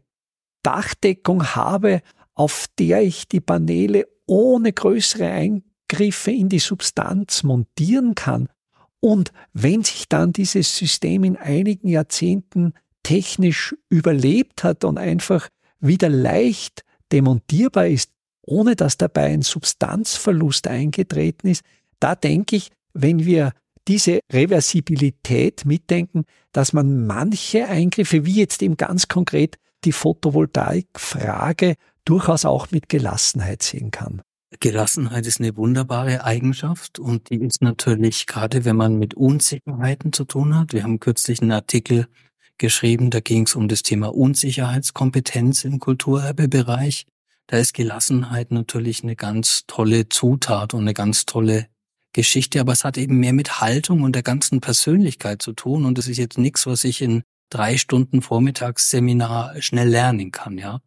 Dachdeckung 0.62 1.56
habe, 1.56 2.01
auf 2.34 2.68
der 2.77 3.01
ich 3.01 3.30
die 3.30 3.39
Paneele 3.39 4.10
ohne 4.25 4.74
größere 4.74 5.30
Eingriffe 5.30 6.32
in 6.32 6.50
die 6.50 6.60
Substanz 6.60 7.44
montieren 7.44 8.13
kann 8.13 8.50
und 9.00 9.32
wenn 9.53 9.84
sich 9.84 10.10
dann 10.10 10.34
dieses 10.34 10.75
System 10.75 11.24
in 11.24 11.38
einigen 11.38 11.88
Jahrzehnten 11.88 12.74
technisch 13.03 13.74
überlebt 13.89 14.65
hat 14.65 14.84
und 14.84 14.98
einfach 14.98 15.48
wieder 15.80 16.10
leicht 16.10 16.84
demontierbar 17.13 17.88
ist, 17.88 18.12
ohne 18.42 18.75
dass 18.75 18.98
dabei 18.98 19.27
ein 19.27 19.44
Substanzverlust 19.44 20.68
eingetreten 20.68 21.48
ist, 21.48 21.63
da 22.01 22.15
denke 22.15 22.58
ich, 22.58 22.70
wenn 22.93 23.25
wir 23.25 23.53
diese 23.88 24.19
Reversibilität 24.31 25.65
mitdenken, 25.65 26.23
dass 26.51 26.73
man 26.73 27.05
manche 27.05 27.67
Eingriffe, 27.67 28.25
wie 28.25 28.35
jetzt 28.39 28.62
eben 28.62 28.77
ganz 28.77 29.07
konkret 29.07 29.57
die 29.83 29.91
Photovoltaik-Frage, 29.91 31.75
durchaus 32.05 32.45
auch 32.45 32.71
mit 32.71 32.89
Gelassenheit 32.89 33.63
sehen 33.63 33.91
kann. 33.91 34.21
Gelassenheit 34.59 35.25
ist 35.25 35.39
eine 35.39 35.57
wunderbare 35.57 36.23
Eigenschaft 36.23 37.00
und 37.00 37.29
die 37.29 37.38
ist 37.38 37.62
natürlich 37.62 38.27
gerade, 38.27 38.65
wenn 38.65 38.75
man 38.75 38.97
mit 38.97 39.15
Unsicherheiten 39.15 40.13
zu 40.13 40.25
tun 40.25 40.57
hat. 40.57 40.73
Wir 40.73 40.83
haben 40.83 41.00
kürzlich 41.00 41.41
einen 41.41 41.51
Artikel 41.51 42.07
geschrieben, 42.57 43.09
da 43.09 43.19
ging 43.19 43.45
es 43.45 43.55
um 43.55 43.67
das 43.67 43.81
Thema 43.81 44.13
Unsicherheitskompetenz 44.13 45.65
im 45.65 45.79
Kulturerbebereich. 45.79 47.07
Da 47.47 47.57
ist 47.57 47.73
Gelassenheit 47.73 48.51
natürlich 48.51 49.03
eine 49.03 49.15
ganz 49.15 49.63
tolle 49.67 50.07
Zutat 50.07 50.73
und 50.73 50.81
eine 50.81 50.93
ganz 50.93 51.25
tolle 51.25 51.67
Geschichte, 52.13 52.60
aber 52.60 52.72
es 52.72 52.84
hat 52.84 52.98
eben 52.98 53.17
mehr 53.17 53.34
mit 53.34 53.60
Haltung 53.60 54.01
und 54.01 54.15
der 54.15 54.24
ganzen 54.24 54.62
Persönlichkeit 54.62 55.41
zu 55.41 55.53
tun 55.53 55.86
und 55.86 55.98
es 56.00 56.08
ist 56.08 56.17
jetzt 56.17 56.38
nichts, 56.38 56.65
was 56.65 56.84
ich 56.84 57.01
in 57.01 57.24
drei 57.50 57.77
Stunden 57.77 58.22
Vormittagsseminar 58.22 59.62
schnell 59.62 59.89
lernen 59.89 60.32
kann, 60.32 60.58
ja. 60.58 60.79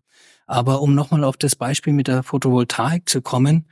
Aber 0.47 0.81
um 0.81 0.95
nochmal 0.95 1.25
auf 1.25 1.37
das 1.37 1.57
Beispiel 1.57 1.93
mit 1.93 2.09
der 2.09 2.23
Photovoltaik 2.23 3.09
zu 3.09 3.21
kommen, 3.21 3.69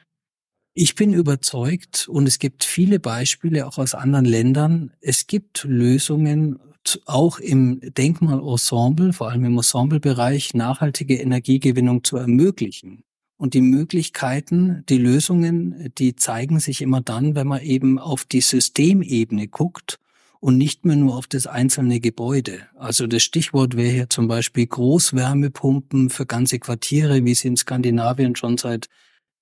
ich 0.76 0.96
bin 0.96 1.12
überzeugt 1.12 2.08
und 2.08 2.26
es 2.26 2.40
gibt 2.40 2.64
viele 2.64 2.99
Beispiele 2.99 3.66
auch 3.66 3.78
aus 3.78 3.94
anderen 3.94 4.25
Ländern. 4.25 4.92
Es 5.00 5.28
gibt 5.28 5.62
Lösungen 5.62 6.58
auch 7.06 7.38
im 7.38 7.80
Denkmalensemble, 7.80 9.12
vor 9.12 9.30
allem 9.30 9.44
im 9.44 9.56
Ensemblebereich, 9.56 10.52
nachhaltige 10.54 11.16
Energiegewinnung 11.16 12.02
zu 12.02 12.16
ermöglichen. 12.16 13.04
Und 13.36 13.54
die 13.54 13.60
Möglichkeiten, 13.60 14.84
die 14.88 14.98
Lösungen, 14.98 15.92
die 15.98 16.16
zeigen 16.16 16.60
sich 16.60 16.82
immer 16.82 17.00
dann, 17.00 17.34
wenn 17.34 17.48
man 17.48 17.62
eben 17.62 17.98
auf 17.98 18.24
die 18.24 18.40
Systemebene 18.40 19.48
guckt 19.48 19.98
und 20.40 20.58
nicht 20.58 20.84
mehr 20.84 20.96
nur 20.96 21.16
auf 21.16 21.26
das 21.26 21.46
einzelne 21.46 22.00
Gebäude. 22.00 22.68
Also 22.76 23.06
das 23.06 23.22
Stichwort 23.22 23.76
wäre 23.76 23.92
hier 23.92 24.10
zum 24.10 24.28
Beispiel 24.28 24.66
Großwärmepumpen 24.66 26.10
für 26.10 26.26
ganze 26.26 26.58
Quartiere, 26.58 27.24
wie 27.24 27.34
sie 27.34 27.48
in 27.48 27.56
Skandinavien 27.56 28.36
schon 28.36 28.58
seit 28.58 28.88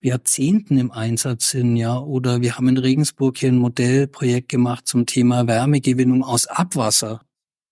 Jahrzehnten 0.01 0.79
im 0.79 0.91
Einsatz 0.91 1.51
sind, 1.51 1.77
ja. 1.77 1.99
Oder 1.99 2.41
wir 2.41 2.57
haben 2.57 2.69
in 2.69 2.79
Regensburg 2.79 3.39
hier 3.39 3.51
ein 3.51 3.59
Modellprojekt 3.59 4.49
gemacht 4.49 4.87
zum 4.87 5.07
Thema 5.07 5.47
Wärmegewinnung 5.47 6.25
aus 6.25 6.47
Abwasser. 6.47 7.23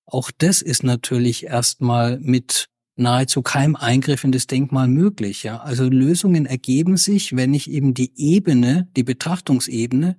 Auch 0.06 0.30
das 0.36 0.62
ist 0.62 0.82
natürlich 0.82 1.46
erstmal 1.46 2.18
mit 2.20 2.69
nahezu 3.00 3.42
keinem 3.42 3.76
Eingriff 3.76 4.24
in 4.24 4.32
das 4.32 4.46
Denkmal 4.46 4.88
möglich. 4.88 5.42
Ja? 5.42 5.58
Also 5.58 5.88
Lösungen 5.88 6.46
ergeben 6.46 6.96
sich, 6.96 7.34
wenn 7.34 7.54
ich 7.54 7.70
eben 7.70 7.94
die 7.94 8.12
Ebene, 8.16 8.88
die 8.96 9.02
Betrachtungsebene 9.02 10.16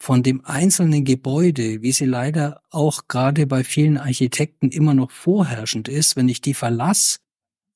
von 0.00 0.22
dem 0.22 0.44
einzelnen 0.44 1.04
Gebäude, 1.04 1.82
wie 1.82 1.92
sie 1.92 2.04
leider 2.04 2.60
auch 2.70 3.08
gerade 3.08 3.46
bei 3.46 3.64
vielen 3.64 3.96
Architekten 3.96 4.68
immer 4.68 4.94
noch 4.94 5.10
vorherrschend 5.10 5.88
ist, 5.88 6.14
wenn 6.14 6.28
ich 6.28 6.40
die 6.40 6.54
verlasse 6.54 7.18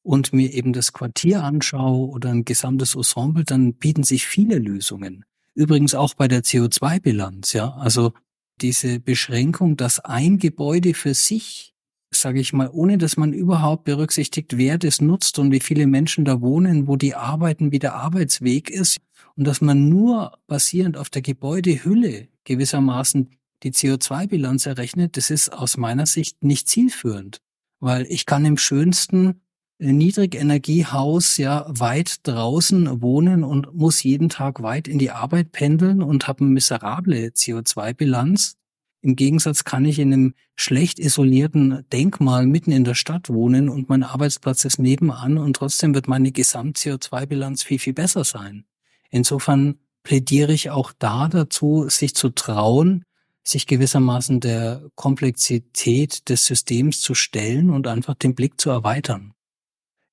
und 0.03 0.33
mir 0.33 0.53
eben 0.53 0.73
das 0.73 0.93
Quartier 0.93 1.43
anschaue 1.43 2.09
oder 2.09 2.31
ein 2.31 2.45
gesamtes 2.45 2.95
Ensemble, 2.95 3.45
dann 3.45 3.75
bieten 3.75 4.05
sich 4.05 4.27
viele 4.27 4.59
Lösungen. 4.59 5.25
Übrigens 5.55 5.95
auch 5.95 6.15
bei 6.15 6.29
der 6.29 6.43
CO2-Bilanz, 6.43 7.53
ja. 7.53 7.73
Also 7.75 8.13
diese 8.61 9.01
Beschränkung, 9.01 9.77
dass 9.77 10.01
ein 10.01 10.39
Gebäude 10.39 10.95
für 10.95 11.15
sich 11.15 11.72
sage 12.15 12.41
ich 12.41 12.53
mal, 12.53 12.69
ohne 12.73 12.99
dass 12.99 13.17
man 13.17 13.33
überhaupt 13.33 13.85
berücksichtigt, 13.85 14.57
wer 14.57 14.79
das 14.79 15.01
nutzt 15.01 15.39
und 15.39 15.53
wie 15.53 15.61
viele 15.61 15.87
Menschen 15.87 16.25
da 16.25 16.41
wohnen, 16.41 16.87
wo 16.87 16.97
die 16.97 17.15
arbeiten, 17.15 17.73
wie 17.73 17.79
der 17.79 17.95
Arbeitsweg 17.95 18.71
ist 18.71 18.99
und 19.37 19.47
dass 19.47 19.61
man 19.61 19.89
nur 19.89 20.39
basierend 20.47 20.97
auf 20.97 21.11
der 21.11 21.23
Gebäudehülle 21.23 22.29
gewissermaßen 22.45 23.31
die 23.63 23.73
CO2-Bilanz 23.73 24.67
errechnet, 24.67 25.17
das 25.17 25.31
ist 25.31 25.53
aus 25.53 25.77
meiner 25.77 26.07
Sicht 26.07 26.43
nicht 26.43 26.69
zielführend, 26.69 27.41
weil 27.81 28.07
ich 28.09 28.27
kann 28.27 28.45
im 28.45 28.57
schönsten 28.57 29.41
Niedrigenergiehaus 29.79 31.37
ja 31.39 31.67
weit 31.69 32.27
draußen 32.27 33.03
wohnen 33.03 33.43
und 33.43 33.75
muss 33.75 34.03
jeden 34.03 34.29
Tag 34.29 34.63
weit 34.63 34.87
in 34.87 34.99
die 34.99 35.11
Arbeit 35.11 35.51
pendeln 35.51 36.03
und 36.03 36.29
habe 36.29 36.45
eine 36.45 36.51
miserable 36.51 37.29
CO2-Bilanz. 37.29 38.57
Im 39.03 39.17
Gegensatz 39.17 39.65
kann 39.65 39.85
ich 39.85 39.99
in 39.99 40.13
einem 40.13 40.35
schlecht 40.55 41.01
isolierten 41.01 41.85
Denkmal 41.93 42.47
mitten 42.47 42.71
in 42.71 42.85
der 42.85 42.95
Stadt 42.95 43.29
wohnen 43.29 43.69
und 43.69 43.89
mein 43.89 44.05
Arbeitsplatz 44.05 44.65
ist 44.65 44.79
nebenan 44.79 45.39
und 45.39 45.57
trotzdem 45.57 45.93
wird 45.93 46.07
meine 46.07 46.31
Gesamt-CO2-Bilanz 46.31 47.65
viel, 47.65 47.81
viel 47.81 47.95
besser 47.95 48.23
sein. 48.23 48.65
Insofern 49.11 49.81
plädiere 50.05 50.53
ich 50.53 50.71
auch 50.71 50.93
da 50.97 51.29
dazu, 51.29 51.89
sich 51.89 52.15
zu 52.15 52.31
trauen, 52.31 53.05
sich 53.43 53.67
gewissermaßen 53.67 54.39
der 54.39 54.89
Komplexität 54.95 56.29
des 56.29 56.47
Systems 56.47 57.01
zu 57.01 57.15
stellen 57.15 57.71
und 57.71 57.89
einfach 57.89 58.15
den 58.15 58.37
Blick 58.37 58.61
zu 58.61 58.71
erweitern. 58.71 59.35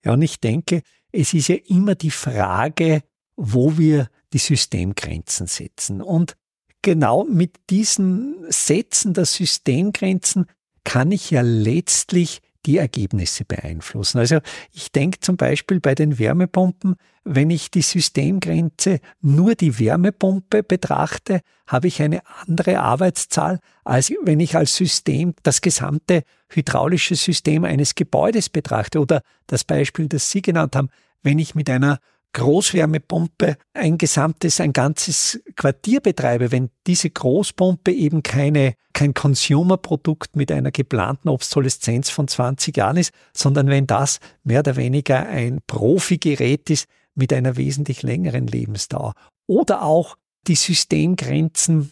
Ja, 0.03 0.13
und 0.13 0.23
ich 0.23 0.39
denke, 0.39 0.81
es 1.11 1.35
ist 1.35 1.47
ja 1.47 1.57
immer 1.67 1.93
die 1.93 2.11
Frage, 2.11 3.03
wo 3.35 3.77
wir 3.77 4.09
die 4.33 4.39
Systemgrenzen 4.39 5.45
setzen. 5.45 6.01
Und 6.01 6.37
genau 6.81 7.25
mit 7.25 7.57
diesen 7.69 8.45
Sätzen 8.49 9.13
der 9.13 9.25
Systemgrenzen 9.25 10.45
kann 10.83 11.11
ich 11.11 11.31
ja 11.31 11.41
letztlich 11.41 12.41
die 12.65 12.77
Energieergebnisse 12.77 13.45
beeinflussen. 13.45 14.19
Also 14.19 14.39
ich 14.73 14.91
denke 14.91 15.19
zum 15.19 15.37
Beispiel 15.37 15.79
bei 15.79 15.95
den 15.95 16.19
Wärmepumpen, 16.19 16.95
wenn 17.23 17.49
ich 17.49 17.71
die 17.71 17.81
Systemgrenze 17.81 18.99
nur 19.21 19.55
die 19.55 19.79
Wärmepumpe 19.79 20.63
betrachte, 20.63 21.41
habe 21.67 21.87
ich 21.87 22.01
eine 22.01 22.21
andere 22.45 22.79
Arbeitszahl, 22.79 23.59
als 23.83 24.11
wenn 24.23 24.39
ich 24.39 24.55
als 24.55 24.75
System 24.75 25.33
das 25.43 25.61
gesamte 25.61 26.23
hydraulische 26.49 27.15
System 27.15 27.63
eines 27.63 27.95
Gebäudes 27.95 28.49
betrachte. 28.49 28.99
Oder 28.99 29.21
das 29.47 29.63
Beispiel, 29.63 30.07
das 30.07 30.29
Sie 30.29 30.41
genannt 30.41 30.75
haben, 30.75 30.89
wenn 31.23 31.39
ich 31.39 31.55
mit 31.55 31.69
einer 31.69 31.99
Großwärmepumpe 32.33 33.57
ein 33.73 33.97
gesamtes, 33.97 34.61
ein 34.61 34.73
ganzes 34.73 35.41
Quartier 35.55 35.99
betreibe, 35.99 36.51
wenn 36.51 36.69
diese 36.85 37.09
Großpumpe 37.09 37.91
eben 37.91 38.21
keine, 38.23 38.75
kein 38.93 39.13
Consumer-Produkt 39.13 40.35
mit 40.35 40.51
einer 40.51 40.71
geplanten 40.71 41.29
Obsoleszenz 41.29 42.09
von 42.09 42.27
20 42.27 42.77
Jahren 42.77 42.97
ist, 42.97 43.11
sondern 43.33 43.67
wenn 43.67 43.87
das 43.87 44.19
mehr 44.43 44.59
oder 44.59 44.75
weniger 44.75 45.27
ein 45.27 45.59
Profi-Gerät 45.65 46.69
ist 46.69 46.87
mit 47.15 47.33
einer 47.33 47.57
wesentlich 47.57 48.03
längeren 48.03 48.47
Lebensdauer. 48.47 49.13
Oder 49.47 49.81
auch 49.81 50.15
die 50.47 50.55
Systemgrenzen 50.55 51.91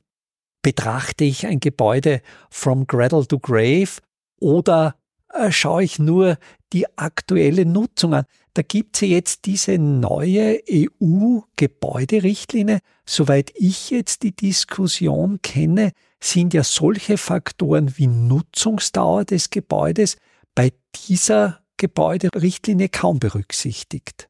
betrachte 0.61 1.23
ich 1.23 1.47
ein 1.47 1.59
Gebäude 1.59 2.21
from 2.49 2.87
Cradle 2.87 3.27
to 3.27 3.39
Grave 3.39 3.99
oder 4.39 4.95
äh, 5.33 5.51
schaue 5.51 5.83
ich 5.83 5.99
nur 5.99 6.37
die 6.73 6.85
aktuelle 6.97 7.65
Nutzung 7.65 8.13
an. 8.13 8.25
Da 8.53 8.61
gibt 8.61 8.95
es 8.95 9.01
ja 9.01 9.09
jetzt 9.09 9.45
diese 9.45 9.77
neue 9.77 10.61
EU-Gebäuderichtlinie. 10.69 12.79
Soweit 13.05 13.51
ich 13.55 13.89
jetzt 13.89 14.23
die 14.23 14.35
Diskussion 14.35 15.41
kenne, 15.41 15.91
sind 16.21 16.53
ja 16.53 16.63
solche 16.63 17.17
Faktoren 17.17 17.97
wie 17.97 18.07
Nutzungsdauer 18.07 19.25
des 19.25 19.49
Gebäudes 19.49 20.17
bei 20.55 20.71
dieser 21.07 21.61
Gebäuderichtlinie 21.77 22.89
kaum 22.89 23.19
berücksichtigt. 23.19 24.29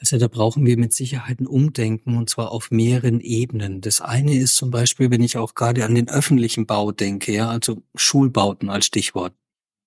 Also 0.00 0.18
da 0.18 0.28
brauchen 0.28 0.66
wir 0.66 0.76
mit 0.76 0.92
Sicherheit 0.92 1.40
ein 1.40 1.46
Umdenken 1.46 2.18
und 2.18 2.28
zwar 2.28 2.50
auf 2.50 2.70
mehreren 2.70 3.20
Ebenen. 3.20 3.80
Das 3.80 4.00
eine 4.00 4.34
ist 4.34 4.56
zum 4.56 4.70
Beispiel, 4.70 5.10
wenn 5.10 5.22
ich 5.22 5.38
auch 5.38 5.54
gerade 5.54 5.84
an 5.84 5.94
den 5.94 6.10
öffentlichen 6.10 6.66
Bau 6.66 6.92
denke, 6.92 7.32
ja, 7.32 7.48
also 7.48 7.82
Schulbauten 7.94 8.68
als 8.68 8.86
Stichwort. 8.86 9.32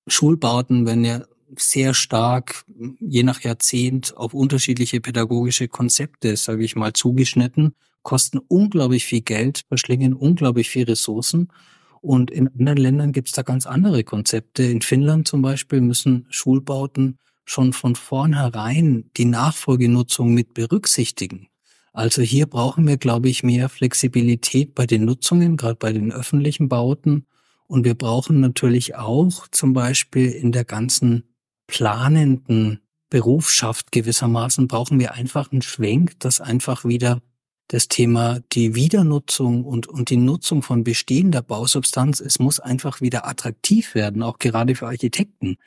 Schulbauten 0.07 0.87
werden 0.87 1.03
ja 1.03 1.25
sehr 1.55 1.93
stark, 1.93 2.65
je 2.99 3.23
nach 3.23 3.41
Jahrzehnt, 3.41 4.15
auf 4.17 4.33
unterschiedliche 4.33 4.99
pädagogische 5.01 5.67
Konzepte, 5.67 6.35
sage 6.35 6.63
ich 6.63 6.75
mal, 6.75 6.93
zugeschnitten, 6.93 7.73
kosten 8.03 8.39
unglaublich 8.39 9.05
viel 9.05 9.21
Geld, 9.21 9.63
verschlingen 9.67 10.13
unglaublich 10.13 10.69
viel 10.69 10.85
Ressourcen. 10.85 11.49
Und 12.01 12.31
in 12.31 12.47
anderen 12.47 12.77
Ländern 12.77 13.11
gibt 13.11 13.29
es 13.29 13.33
da 13.33 13.41
ganz 13.41 13.65
andere 13.65 14.03
Konzepte. 14.03 14.63
In 14.63 14.81
Finnland 14.81 15.27
zum 15.27 15.41
Beispiel 15.41 15.81
müssen 15.81 16.25
Schulbauten 16.29 17.17
schon 17.45 17.73
von 17.73 17.95
vornherein 17.95 19.09
die 19.17 19.25
Nachfolgenutzung 19.25 20.33
mit 20.33 20.53
berücksichtigen. 20.53 21.47
Also 21.93 22.21
hier 22.21 22.45
brauchen 22.45 22.87
wir, 22.87 22.97
glaube 22.97 23.29
ich, 23.29 23.41
mehr 23.41 23.69
Flexibilität 23.69 24.75
bei 24.75 24.85
den 24.85 25.05
Nutzungen, 25.05 25.57
gerade 25.57 25.75
bei 25.75 25.91
den 25.91 26.11
öffentlichen 26.11 26.69
Bauten. 26.69 27.25
Und 27.67 27.85
wir 27.85 27.95
brauchen 27.95 28.39
natürlich 28.39 28.95
auch 28.95 29.47
zum 29.49 29.73
Beispiel 29.73 30.29
in 30.29 30.51
der 30.51 30.63
ganzen 30.63 31.23
planenden 31.67 32.81
Berufschaft 33.09 33.91
gewissermaßen 33.91 34.67
brauchen 34.67 34.99
wir 34.99 35.13
einfach 35.13 35.51
einen 35.51 35.61
Schwenk, 35.61 36.19
dass 36.19 36.41
einfach 36.41 36.83
wieder 36.83 37.21
das 37.67 37.87
Thema 37.87 38.39
die 38.53 38.75
Wiedernutzung 38.75 39.65
und, 39.65 39.87
und 39.87 40.09
die 40.09 40.17
Nutzung 40.17 40.61
von 40.61 40.83
bestehender 40.83 41.41
Bausubstanz, 41.41 42.21
es 42.21 42.39
muss 42.39 42.59
einfach 42.59 43.01
wieder 43.01 43.27
attraktiv 43.27 43.93
werden, 43.93 44.23
auch 44.23 44.39
gerade 44.39 44.75
für 44.75 44.87
Architekten. 44.87 45.57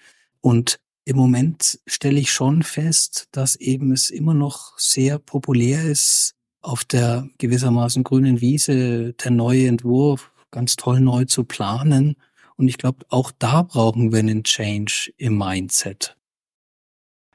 Und 0.41 0.81
im 1.05 1.17
Moment 1.17 1.79
stelle 1.87 2.21
ich 2.21 2.33
schon 2.33 2.63
fest, 2.63 3.29
dass 3.33 3.57
eben 3.57 3.93
es 3.93 4.11
immer 4.11 4.35
noch 4.35 4.79
sehr 4.79 5.19
populär 5.19 5.85
ist, 5.85 6.35
auf 6.63 6.85
der 6.85 7.29
gewissermaßen 7.39 8.05
grünen 8.05 8.41
Wiese 8.41 9.15
der 9.15 9.31
neue 9.31 9.67
Entwurf 9.67 10.31
ganz 10.51 10.77
toll 10.77 11.01
neu 11.01 11.25
zu 11.25 11.45
planen 11.45 12.17
und 12.61 12.69
ich 12.69 12.77
glaube, 12.77 13.07
auch 13.09 13.33
da 13.39 13.63
brauchen 13.63 14.13
wir 14.13 14.19
einen 14.19 14.45
Change 14.45 15.13
im 15.17 15.39
Mindset. 15.39 16.15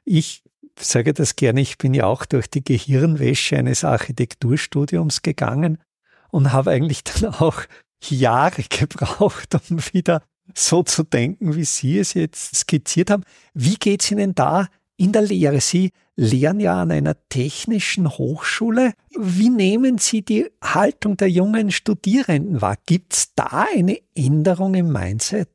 Ich 0.04 0.44
sage 0.78 1.12
das 1.12 1.34
gerne, 1.34 1.60
ich 1.60 1.78
bin 1.78 1.94
ja 1.94 2.04
auch 2.04 2.26
durch 2.26 2.48
die 2.48 2.62
Gehirnwäsche 2.62 3.56
eines 3.56 3.82
Architekturstudiums 3.82 5.22
gegangen 5.22 5.78
und 6.30 6.52
habe 6.52 6.70
eigentlich 6.70 7.02
dann 7.02 7.34
auch 7.34 7.62
Jahre 8.08 8.62
gebraucht, 8.62 9.56
um 9.68 9.80
wieder 9.92 10.22
so 10.54 10.84
zu 10.84 11.02
denken, 11.02 11.56
wie 11.56 11.64
Sie 11.64 11.98
es 11.98 12.14
jetzt 12.14 12.54
skizziert 12.54 13.10
haben. 13.10 13.24
Wie 13.52 13.74
geht 13.74 14.04
es 14.04 14.12
Ihnen 14.12 14.32
da 14.36 14.68
in 14.96 15.12
der 15.12 15.22
Lehre? 15.22 15.60
Sie 15.60 15.90
lehren 16.16 16.60
ja 16.60 16.80
an 16.82 16.90
einer 16.90 17.16
technischen 17.28 18.08
Hochschule. 18.08 18.92
Wie 19.18 19.50
nehmen 19.50 19.98
Sie 19.98 20.22
die 20.22 20.46
Haltung 20.62 21.16
der 21.16 21.30
jungen 21.30 21.70
Studierenden 21.70 22.60
wahr? 22.60 22.76
Gibt 22.86 23.12
es 23.12 23.34
da 23.34 23.66
eine 23.74 23.98
Änderung 24.14 24.74
im 24.74 24.92
Mindset? 24.92 25.48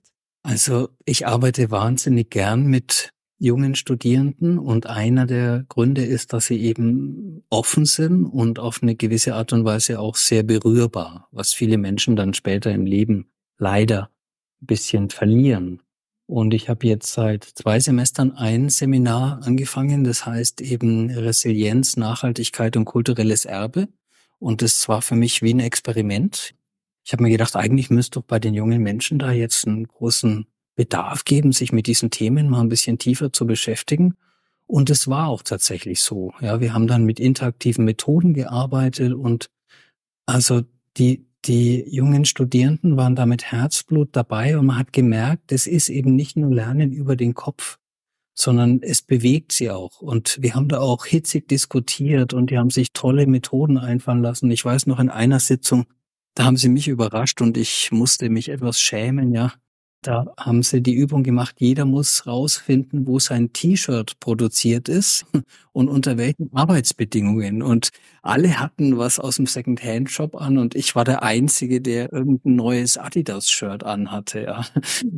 Also 0.43 0.89
ich 1.05 1.27
arbeite 1.27 1.71
wahnsinnig 1.71 2.29
gern 2.29 2.65
mit 2.65 3.11
jungen 3.41 3.73
Studierenden 3.73 4.59
und 4.59 4.85
einer 4.85 5.25
der 5.25 5.65
Gründe 5.67 6.05
ist, 6.05 6.31
dass 6.31 6.45
sie 6.45 6.61
eben 6.61 7.43
offen 7.49 7.85
sind 7.85 8.25
und 8.25 8.59
auf 8.59 8.83
eine 8.83 8.95
gewisse 8.95 9.33
Art 9.33 9.51
und 9.51 9.65
Weise 9.65 9.99
auch 9.99 10.15
sehr 10.15 10.43
berührbar, 10.43 11.27
was 11.31 11.51
viele 11.53 11.79
Menschen 11.79 12.15
dann 12.15 12.35
später 12.35 12.71
im 12.71 12.85
Leben 12.85 13.31
leider 13.57 14.11
ein 14.61 14.67
bisschen 14.67 15.09
verlieren. 15.09 15.81
Und 16.31 16.53
ich 16.53 16.69
habe 16.69 16.87
jetzt 16.87 17.11
seit 17.11 17.43
zwei 17.43 17.81
Semestern 17.81 18.31
ein 18.31 18.69
Seminar 18.69 19.41
angefangen, 19.43 20.05
das 20.05 20.25
heißt 20.25 20.61
eben 20.61 21.09
Resilienz, 21.09 21.97
Nachhaltigkeit 21.97 22.77
und 22.77 22.85
kulturelles 22.85 23.43
Erbe. 23.43 23.89
Und 24.39 24.61
das 24.61 24.87
war 24.87 25.01
für 25.01 25.17
mich 25.17 25.41
wie 25.41 25.53
ein 25.53 25.59
Experiment. 25.59 26.53
Ich 27.03 27.11
habe 27.11 27.23
mir 27.23 27.31
gedacht, 27.31 27.57
eigentlich 27.57 27.89
müsste 27.89 28.21
doch 28.21 28.25
bei 28.25 28.39
den 28.39 28.53
jungen 28.53 28.81
Menschen 28.81 29.19
da 29.19 29.33
jetzt 29.33 29.67
einen 29.67 29.85
großen 29.85 30.45
Bedarf 30.75 31.25
geben, 31.25 31.51
sich 31.51 31.73
mit 31.73 31.85
diesen 31.85 32.11
Themen 32.11 32.49
mal 32.49 32.61
ein 32.61 32.69
bisschen 32.69 32.97
tiefer 32.97 33.33
zu 33.33 33.45
beschäftigen. 33.45 34.15
Und 34.67 34.89
es 34.89 35.09
war 35.09 35.27
auch 35.27 35.43
tatsächlich 35.43 35.99
so. 35.99 36.31
Ja, 36.39 36.61
wir 36.61 36.73
haben 36.73 36.87
dann 36.87 37.03
mit 37.03 37.19
interaktiven 37.19 37.83
Methoden 37.83 38.33
gearbeitet 38.33 39.11
und 39.11 39.49
also 40.25 40.61
die, 40.95 41.25
die 41.45 41.83
jungen 41.89 42.25
Studierenden 42.25 42.97
waren 42.97 43.15
da 43.15 43.25
mit 43.25 43.51
Herzblut 43.51 44.09
dabei 44.11 44.57
und 44.57 44.67
man 44.67 44.77
hat 44.77 44.93
gemerkt, 44.93 45.51
es 45.51 45.67
ist 45.67 45.89
eben 45.89 46.15
nicht 46.15 46.37
nur 46.37 46.53
Lernen 46.53 46.91
über 46.91 47.15
den 47.15 47.33
Kopf, 47.33 47.77
sondern 48.33 48.81
es 48.81 49.01
bewegt 49.01 49.51
sie 49.51 49.71
auch. 49.71 50.01
Und 50.01 50.37
wir 50.41 50.55
haben 50.55 50.67
da 50.67 50.79
auch 50.79 51.05
hitzig 51.05 51.47
diskutiert 51.47 52.33
und 52.33 52.51
die 52.51 52.57
haben 52.57 52.69
sich 52.69 52.93
tolle 52.93 53.25
Methoden 53.27 53.77
einfallen 53.77 54.21
lassen. 54.21 54.51
Ich 54.51 54.63
weiß 54.63 54.85
noch 54.85 54.99
in 54.99 55.09
einer 55.09 55.39
Sitzung, 55.39 55.85
da 56.35 56.45
haben 56.45 56.57
sie 56.57 56.69
mich 56.69 56.87
überrascht 56.87 57.41
und 57.41 57.57
ich 57.57 57.91
musste 57.91 58.29
mich 58.29 58.49
etwas 58.49 58.79
schämen, 58.79 59.33
ja. 59.33 59.53
Da 60.03 60.33
haben 60.35 60.63
sie 60.63 60.81
die 60.81 60.95
Übung 60.95 61.21
gemacht, 61.21 61.57
jeder 61.59 61.85
muss 61.85 62.25
rausfinden, 62.25 63.05
wo 63.05 63.19
sein 63.19 63.53
T-Shirt 63.53 64.19
produziert 64.19 64.89
ist 64.89 65.27
und 65.73 65.89
unter 65.89 66.17
welchen 66.17 66.49
Arbeitsbedingungen. 66.55 67.61
Und 67.61 67.91
alle 68.23 68.59
hatten 68.59 68.97
was 68.97 69.19
aus 69.19 69.35
dem 69.35 69.45
Second-Hand-Shop 69.45 70.35
an 70.35 70.57
und 70.57 70.73
ich 70.73 70.95
war 70.95 71.03
der 71.03 71.21
Einzige, 71.21 71.81
der 71.81 72.11
irgendein 72.11 72.55
neues 72.55 72.97
Adidas-Shirt 72.97 73.83
anhatte. 73.83 74.41
Ja. 74.41 74.65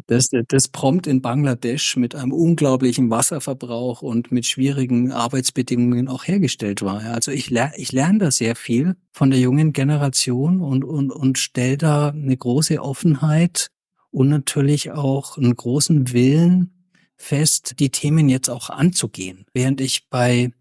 Das, 0.07 0.29
das 0.49 0.67
prompt 0.67 1.07
in 1.07 1.21
Bangladesch 1.21 1.95
mit 1.95 2.13
einem 2.13 2.33
unglaublichen 2.33 3.09
Wasserverbrauch 3.09 4.01
und 4.01 4.33
mit 4.33 4.45
schwierigen 4.45 5.13
Arbeitsbedingungen 5.13 6.09
auch 6.09 6.27
hergestellt 6.27 6.81
war. 6.81 6.99
Also 7.05 7.31
ich, 7.31 7.49
lerne 7.49 7.73
ich 7.77 7.93
lerne 7.93 8.19
da 8.19 8.31
sehr 8.31 8.57
viel 8.57 8.97
von 9.13 9.29
der 9.29 9.39
jungen 9.39 9.71
Generation 9.71 10.59
und, 10.59 10.83
und, 10.83 11.09
und 11.09 11.37
stelle 11.37 11.77
da 11.77 12.09
eine 12.09 12.35
große 12.35 12.81
Offenheit 12.81 13.69
und 14.13 14.29
natürlich 14.29 14.91
auch 14.91 15.37
einen 15.37 15.55
großen 15.55 16.13
Willen 16.13 16.71
fest, 17.15 17.79
die 17.79 17.89
Themen 17.89 18.29
jetzt 18.29 18.49
auch 18.49 18.69
anzugehen. 18.69 19.45
Während 19.53 19.81
ich 19.81 20.07
bei, 20.09 20.51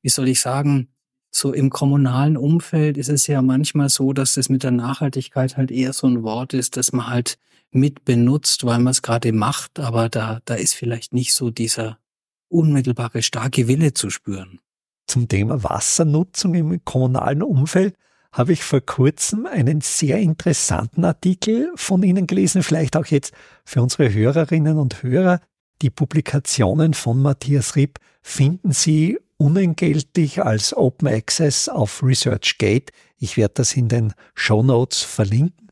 wie 0.00 0.08
soll 0.08 0.28
ich 0.28 0.40
sagen, 0.40 0.88
so 1.32 1.52
im 1.52 1.70
kommunalen 1.70 2.36
Umfeld 2.36 2.96
ist 2.96 3.08
es 3.08 3.26
ja 3.26 3.42
manchmal 3.42 3.88
so, 3.88 4.12
dass 4.12 4.36
es 4.36 4.48
mit 4.48 4.62
der 4.62 4.70
Nachhaltigkeit 4.70 5.56
halt 5.56 5.70
eher 5.70 5.92
so 5.92 6.06
ein 6.06 6.22
Wort 6.22 6.54
ist, 6.54 6.76
dass 6.76 6.92
man 6.92 7.08
halt 7.08 7.38
mit 7.72 8.04
benutzt, 8.04 8.64
weil 8.64 8.78
man 8.78 8.92
es 8.92 9.02
gerade 9.02 9.32
macht, 9.32 9.78
aber 9.78 10.08
da, 10.08 10.40
da 10.44 10.54
ist 10.54 10.74
vielleicht 10.74 11.12
nicht 11.12 11.34
so 11.34 11.50
dieser 11.50 11.98
unmittelbare 12.48 13.22
starke 13.22 13.68
Wille 13.68 13.92
zu 13.92 14.10
spüren. 14.10 14.60
Zum 15.06 15.26
Thema 15.26 15.62
Wassernutzung 15.62 16.54
im 16.54 16.84
kommunalen 16.84 17.42
Umfeld 17.42 17.96
habe 18.32 18.52
ich 18.52 18.62
vor 18.62 18.80
kurzem 18.80 19.46
einen 19.46 19.80
sehr 19.80 20.18
interessanten 20.18 21.04
Artikel 21.04 21.72
von 21.74 22.02
Ihnen 22.02 22.26
gelesen, 22.26 22.62
vielleicht 22.62 22.96
auch 22.96 23.06
jetzt 23.06 23.34
für 23.64 23.82
unsere 23.82 24.12
Hörerinnen 24.12 24.78
und 24.78 25.02
Hörer. 25.02 25.40
Die 25.82 25.90
Publikationen 25.90 26.94
von 26.94 27.20
Matthias 27.20 27.74
Ripp 27.74 27.98
finden 28.22 28.72
Sie 28.72 29.18
unentgeltlich 29.36 30.44
als 30.44 30.76
Open 30.76 31.08
Access 31.08 31.68
auf 31.68 32.02
ResearchGate. 32.02 32.92
Ich 33.16 33.36
werde 33.36 33.54
das 33.54 33.74
in 33.74 33.88
den 33.88 34.12
Show 34.34 34.62
Notes 34.62 35.02
verlinken. 35.02 35.68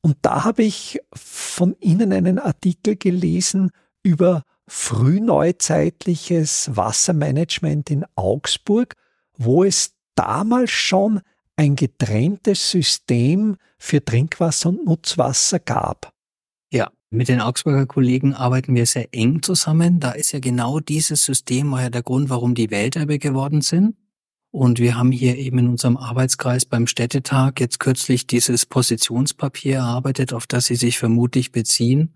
Und 0.00 0.16
da 0.22 0.44
habe 0.44 0.62
ich 0.62 1.00
von 1.12 1.76
Ihnen 1.80 2.12
einen 2.12 2.38
Artikel 2.38 2.96
gelesen 2.96 3.70
über 4.02 4.44
frühneuzeitliches 4.68 6.70
Wassermanagement 6.74 7.90
in 7.90 8.06
Augsburg, 8.14 8.94
wo 9.36 9.64
es 9.64 9.94
damals 10.14 10.70
schon 10.70 11.20
ein 11.58 11.74
getrenntes 11.74 12.70
System 12.70 13.56
für 13.78 14.04
Trinkwasser 14.04 14.68
und 14.68 14.86
Nutzwasser 14.86 15.58
gab. 15.58 16.12
Ja, 16.72 16.90
mit 17.10 17.28
den 17.28 17.40
Augsburger 17.40 17.86
Kollegen 17.86 18.32
arbeiten 18.32 18.74
wir 18.76 18.86
sehr 18.86 19.08
eng 19.12 19.42
zusammen. 19.42 19.98
Da 19.98 20.12
ist 20.12 20.32
ja 20.32 20.38
genau 20.38 20.78
dieses 20.78 21.24
System 21.24 21.72
war 21.72 21.82
ja 21.82 21.90
der 21.90 22.02
Grund, 22.02 22.30
warum 22.30 22.54
die 22.54 22.70
Welterbe 22.70 23.18
geworden 23.18 23.60
sind. 23.60 23.96
Und 24.50 24.78
wir 24.78 24.96
haben 24.96 25.10
hier 25.10 25.36
eben 25.36 25.58
in 25.58 25.68
unserem 25.68 25.96
Arbeitskreis 25.96 26.64
beim 26.64 26.86
Städtetag 26.86 27.60
jetzt 27.60 27.80
kürzlich 27.80 28.26
dieses 28.26 28.64
Positionspapier 28.64 29.76
erarbeitet, 29.76 30.32
auf 30.32 30.46
das 30.46 30.66
Sie 30.66 30.76
sich 30.76 30.98
vermutlich 30.98 31.50
beziehen. 31.50 32.14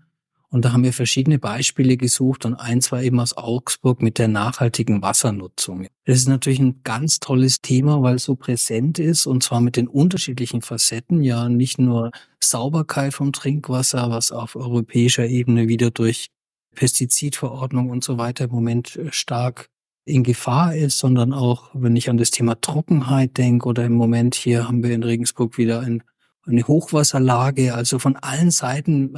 Und 0.53 0.65
da 0.65 0.71
haben 0.71 0.83
wir 0.83 0.93
verschiedene 0.93 1.39
Beispiele 1.39 1.97
gesucht 1.97 2.45
und 2.45 2.53
eins 2.53 2.91
war 2.91 3.01
eben 3.01 3.19
aus 3.19 3.35
Augsburg 3.35 4.03
mit 4.03 4.19
der 4.19 4.27
nachhaltigen 4.27 5.01
Wassernutzung. 5.01 5.87
Das 6.05 6.17
ist 6.17 6.27
natürlich 6.27 6.59
ein 6.59 6.81
ganz 6.83 7.19
tolles 7.19 7.61
Thema, 7.61 8.03
weil 8.03 8.17
es 8.17 8.25
so 8.25 8.35
präsent 8.35 8.99
ist 8.99 9.25
und 9.25 9.41
zwar 9.41 9.61
mit 9.61 9.77
den 9.77 9.87
unterschiedlichen 9.87 10.61
Facetten, 10.61 11.23
ja 11.23 11.49
nicht 11.49 11.79
nur 11.79 12.11
Sauberkeit 12.39 13.15
vom 13.15 13.33
Trinkwasser, 13.33 14.11
was 14.11 14.31
auf 14.31 14.55
europäischer 14.55 15.25
Ebene 15.25 15.67
wieder 15.69 15.89
durch 15.89 16.27
Pestizidverordnung 16.75 17.89
und 17.89 18.03
so 18.03 18.19
weiter 18.19 18.45
im 18.45 18.51
Moment 18.51 18.95
äh, 18.95 19.11
stark 19.11 19.71
in 20.05 20.21
Gefahr 20.21 20.75
ist, 20.75 20.99
sondern 20.99 21.33
auch, 21.33 21.71
wenn 21.73 21.95
ich 21.95 22.11
an 22.11 22.17
das 22.17 22.29
Thema 22.29 22.61
Trockenheit 22.61 23.39
denke 23.39 23.67
oder 23.67 23.85
im 23.85 23.93
Moment 23.93 24.35
hier 24.35 24.67
haben 24.67 24.83
wir 24.83 24.91
in 24.91 25.01
Regensburg 25.01 25.57
wieder 25.57 25.79
ein, 25.79 26.03
eine 26.45 26.67
Hochwasserlage. 26.67 27.73
Also 27.73 27.97
von 27.97 28.17
allen 28.17 28.51
Seiten 28.51 29.17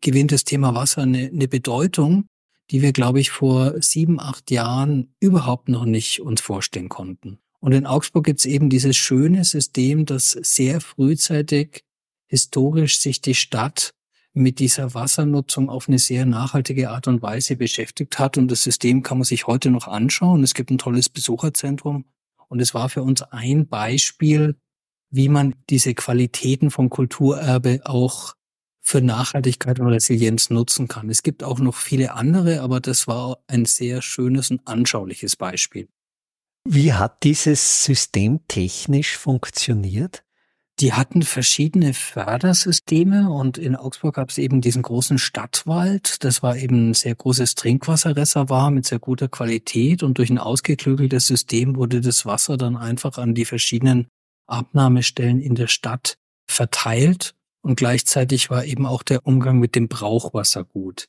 gewinnt 0.00 0.32
das 0.32 0.44
Thema 0.44 0.74
Wasser 0.74 1.02
eine, 1.02 1.26
eine 1.26 1.48
Bedeutung, 1.48 2.26
die 2.70 2.82
wir, 2.82 2.92
glaube 2.92 3.20
ich, 3.20 3.30
vor 3.30 3.80
sieben, 3.80 4.20
acht 4.20 4.50
Jahren 4.50 5.14
überhaupt 5.20 5.68
noch 5.68 5.84
nicht 5.84 6.20
uns 6.20 6.40
vorstellen 6.40 6.88
konnten. 6.88 7.38
Und 7.60 7.72
in 7.72 7.86
Augsburg 7.86 8.24
gibt 8.24 8.40
es 8.40 8.46
eben 8.46 8.70
dieses 8.70 8.96
schöne 8.96 9.44
System, 9.44 10.06
dass 10.06 10.32
sehr 10.32 10.80
frühzeitig 10.80 11.84
historisch 12.26 13.00
sich 13.00 13.20
die 13.20 13.34
Stadt 13.34 13.92
mit 14.34 14.58
dieser 14.58 14.92
Wassernutzung 14.92 15.70
auf 15.70 15.88
eine 15.88 15.98
sehr 15.98 16.26
nachhaltige 16.26 16.90
Art 16.90 17.08
und 17.08 17.22
Weise 17.22 17.56
beschäftigt 17.56 18.18
hat. 18.18 18.36
Und 18.36 18.50
das 18.50 18.62
System 18.62 19.02
kann 19.02 19.18
man 19.18 19.24
sich 19.24 19.46
heute 19.46 19.70
noch 19.70 19.88
anschauen. 19.88 20.42
Es 20.42 20.52
gibt 20.52 20.70
ein 20.70 20.78
tolles 20.78 21.08
Besucherzentrum. 21.08 22.04
Und 22.48 22.60
es 22.60 22.74
war 22.74 22.88
für 22.88 23.02
uns 23.02 23.22
ein 23.22 23.66
Beispiel, 23.66 24.56
wie 25.10 25.28
man 25.28 25.54
diese 25.70 25.94
Qualitäten 25.94 26.70
von 26.70 26.90
Kulturerbe 26.90 27.80
auch 27.84 28.34
für 28.86 29.00
Nachhaltigkeit 29.00 29.80
und 29.80 29.88
Resilienz 29.88 30.48
nutzen 30.48 30.86
kann. 30.86 31.10
Es 31.10 31.24
gibt 31.24 31.42
auch 31.42 31.58
noch 31.58 31.74
viele 31.74 32.14
andere, 32.14 32.60
aber 32.60 32.78
das 32.78 33.08
war 33.08 33.38
ein 33.48 33.64
sehr 33.64 34.00
schönes 34.00 34.52
und 34.52 34.60
anschauliches 34.64 35.34
Beispiel. 35.34 35.88
Wie 36.64 36.92
hat 36.92 37.24
dieses 37.24 37.82
System 37.82 38.46
technisch 38.46 39.16
funktioniert? 39.16 40.22
Die 40.78 40.92
hatten 40.92 41.22
verschiedene 41.22 41.94
Fördersysteme 41.94 43.28
und 43.28 43.58
in 43.58 43.74
Augsburg 43.74 44.14
gab 44.14 44.30
es 44.30 44.38
eben 44.38 44.60
diesen 44.60 44.82
großen 44.82 45.18
Stadtwald. 45.18 46.22
Das 46.22 46.44
war 46.44 46.56
eben 46.56 46.90
ein 46.90 46.94
sehr 46.94 47.16
großes 47.16 47.56
Trinkwasserreservoir 47.56 48.70
mit 48.70 48.86
sehr 48.86 49.00
guter 49.00 49.26
Qualität 49.26 50.04
und 50.04 50.18
durch 50.18 50.30
ein 50.30 50.38
ausgeklügeltes 50.38 51.26
System 51.26 51.74
wurde 51.74 52.00
das 52.02 52.24
Wasser 52.24 52.56
dann 52.56 52.76
einfach 52.76 53.18
an 53.18 53.34
die 53.34 53.46
verschiedenen 53.46 54.06
Abnahmestellen 54.46 55.40
in 55.40 55.56
der 55.56 55.66
Stadt 55.66 56.18
verteilt 56.46 57.34
und 57.66 57.74
gleichzeitig 57.74 58.48
war 58.48 58.64
eben 58.64 58.86
auch 58.86 59.02
der 59.02 59.26
Umgang 59.26 59.58
mit 59.58 59.74
dem 59.74 59.88
Brauchwasser 59.88 60.62
gut. 60.62 61.08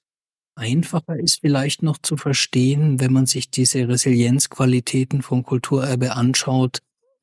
Einfacher 0.55 1.15
ist 1.15 1.41
vielleicht 1.41 1.83
noch 1.83 1.99
zu 1.99 2.17
verstehen, 2.17 2.99
wenn 2.99 3.13
man 3.13 3.27
sich 3.27 3.51
diese 3.51 3.87
Resilienzqualitäten 3.87 5.21
von 5.21 5.43
Kulturerbe 5.43 6.15
anschaut, 6.15 6.79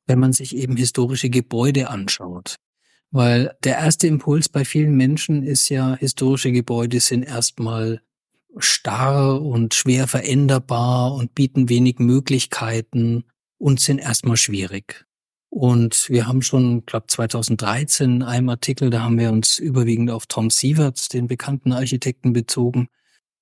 wenn 0.07 0.19
man 0.19 0.31
sich 0.31 0.55
eben 0.55 0.77
historische 0.77 1.29
Gebäude 1.29 1.89
anschaut. 1.89 2.55
Weil 3.11 3.57
der 3.65 3.75
erste 3.75 4.07
Impuls 4.07 4.47
bei 4.47 4.63
vielen 4.63 4.95
Menschen 4.95 5.43
ist 5.43 5.67
ja, 5.67 5.97
historische 5.97 6.53
Gebäude 6.53 7.01
sind 7.01 7.23
erstmal 7.23 8.01
starr 8.57 9.41
und 9.41 9.73
schwer 9.73 10.07
veränderbar 10.07 11.13
und 11.13 11.35
bieten 11.35 11.67
wenig 11.67 11.99
Möglichkeiten 11.99 13.25
und 13.57 13.81
sind 13.81 13.99
erstmal 13.99 14.37
schwierig. 14.37 15.05
Und 15.55 16.09
wir 16.09 16.27
haben 16.27 16.41
schon, 16.41 16.85
glaube 16.85 17.07
2013 17.07 18.15
in 18.15 18.23
einem 18.23 18.49
Artikel, 18.49 18.89
da 18.89 19.03
haben 19.03 19.17
wir 19.17 19.31
uns 19.31 19.57
überwiegend 19.57 20.11
auf 20.11 20.25
Tom 20.25 20.49
Sieverts, 20.49 21.07
den 21.07 21.27
bekannten 21.27 21.71
Architekten, 21.71 22.33
bezogen. 22.33 22.89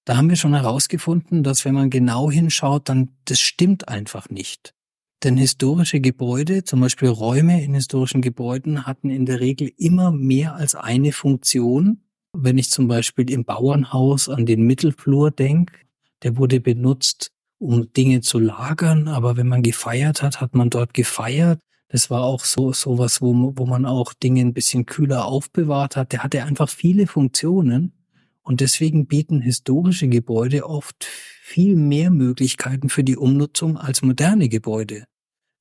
Da 0.05 0.15
haben 0.15 0.29
wir 0.29 0.35
schon 0.35 0.53
herausgefunden, 0.53 1.41
dass 1.41 1.65
wenn 1.65 1.73
man 1.73 1.89
genau 1.89 2.29
hinschaut, 2.29 2.87
dann 2.87 3.09
das 3.25 3.39
stimmt 3.39 3.87
einfach 3.87 4.29
nicht. 4.29 4.75
Denn 5.23 5.37
historische 5.37 6.01
Gebäude, 6.01 6.63
zum 6.63 6.81
Beispiel 6.81 7.09
Räume 7.09 7.63
in 7.63 7.73
historischen 7.73 8.21
Gebäuden, 8.21 8.85
hatten 8.85 9.09
in 9.09 9.25
der 9.25 9.39
Regel 9.39 9.71
immer 9.75 10.11
mehr 10.11 10.53
als 10.53 10.75
eine 10.75 11.13
Funktion. 11.13 12.03
Wenn 12.31 12.59
ich 12.59 12.69
zum 12.69 12.87
Beispiel 12.87 13.31
im 13.31 13.43
Bauernhaus 13.43 14.29
an 14.29 14.45
den 14.45 14.61
Mittelflur 14.67 15.31
denke, 15.31 15.73
der 16.21 16.37
wurde 16.37 16.59
benutzt, 16.59 17.31
um 17.57 17.91
Dinge 17.91 18.21
zu 18.21 18.37
lagern, 18.37 19.07
aber 19.07 19.35
wenn 19.35 19.47
man 19.47 19.63
gefeiert 19.63 20.21
hat, 20.21 20.41
hat 20.41 20.53
man 20.53 20.69
dort 20.69 20.93
gefeiert. 20.93 21.59
Das 21.93 22.09
war 22.09 22.23
auch 22.23 22.43
so 22.43 22.73
sowas, 22.73 23.21
wo, 23.21 23.53
wo 23.55 23.67
man 23.67 23.85
auch 23.85 24.13
Dinge 24.13 24.41
ein 24.41 24.55
bisschen 24.55 24.87
kühler 24.87 25.25
aufbewahrt 25.25 25.95
hat. 25.95 26.11
Der 26.11 26.23
hatte 26.23 26.43
einfach 26.43 26.67
viele 26.67 27.05
Funktionen 27.05 27.93
und 28.41 28.61
deswegen 28.61 29.05
bieten 29.05 29.41
historische 29.41 30.07
Gebäude 30.07 30.67
oft 30.67 31.03
viel 31.03 31.75
mehr 31.75 32.09
Möglichkeiten 32.09 32.89
für 32.89 33.03
die 33.03 33.15
Umnutzung 33.15 33.77
als 33.77 34.01
moderne 34.01 34.49
Gebäude. 34.49 35.03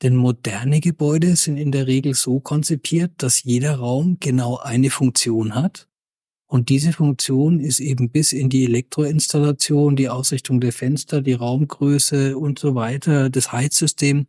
Denn 0.01 0.16
moderne 0.16 0.81
Gebäude 0.81 1.37
sind 1.37 1.59
in 1.59 1.71
der 1.71 1.87
Regel 1.87 2.14
so 2.14 2.40
konzipiert, 2.40 3.12
dass 3.18 3.42
jeder 3.42 3.75
Raum 3.75 4.16
genau 4.18 4.57
eine 4.57 4.88
Funktion 4.88 5.55
hat. 5.55 5.87
Und 6.47 6.71
diese 6.71 6.95
Funktion 6.95 7.61
ist 7.61 7.79
eben 7.79 8.09
bis 8.09 8.33
in 8.33 8.49
die 8.49 8.64
Elektroinstallation, 8.64 9.97
die 9.97 10.09
Ausrichtung 10.09 10.62
der 10.62 10.73
Fenster, 10.73 11.21
die 11.21 11.35
Raumgröße 11.35 12.38
und 12.38 12.59
so 12.59 12.75
weiter, 12.75 13.29
das 13.29 13.53
Heizsystem 13.53 14.29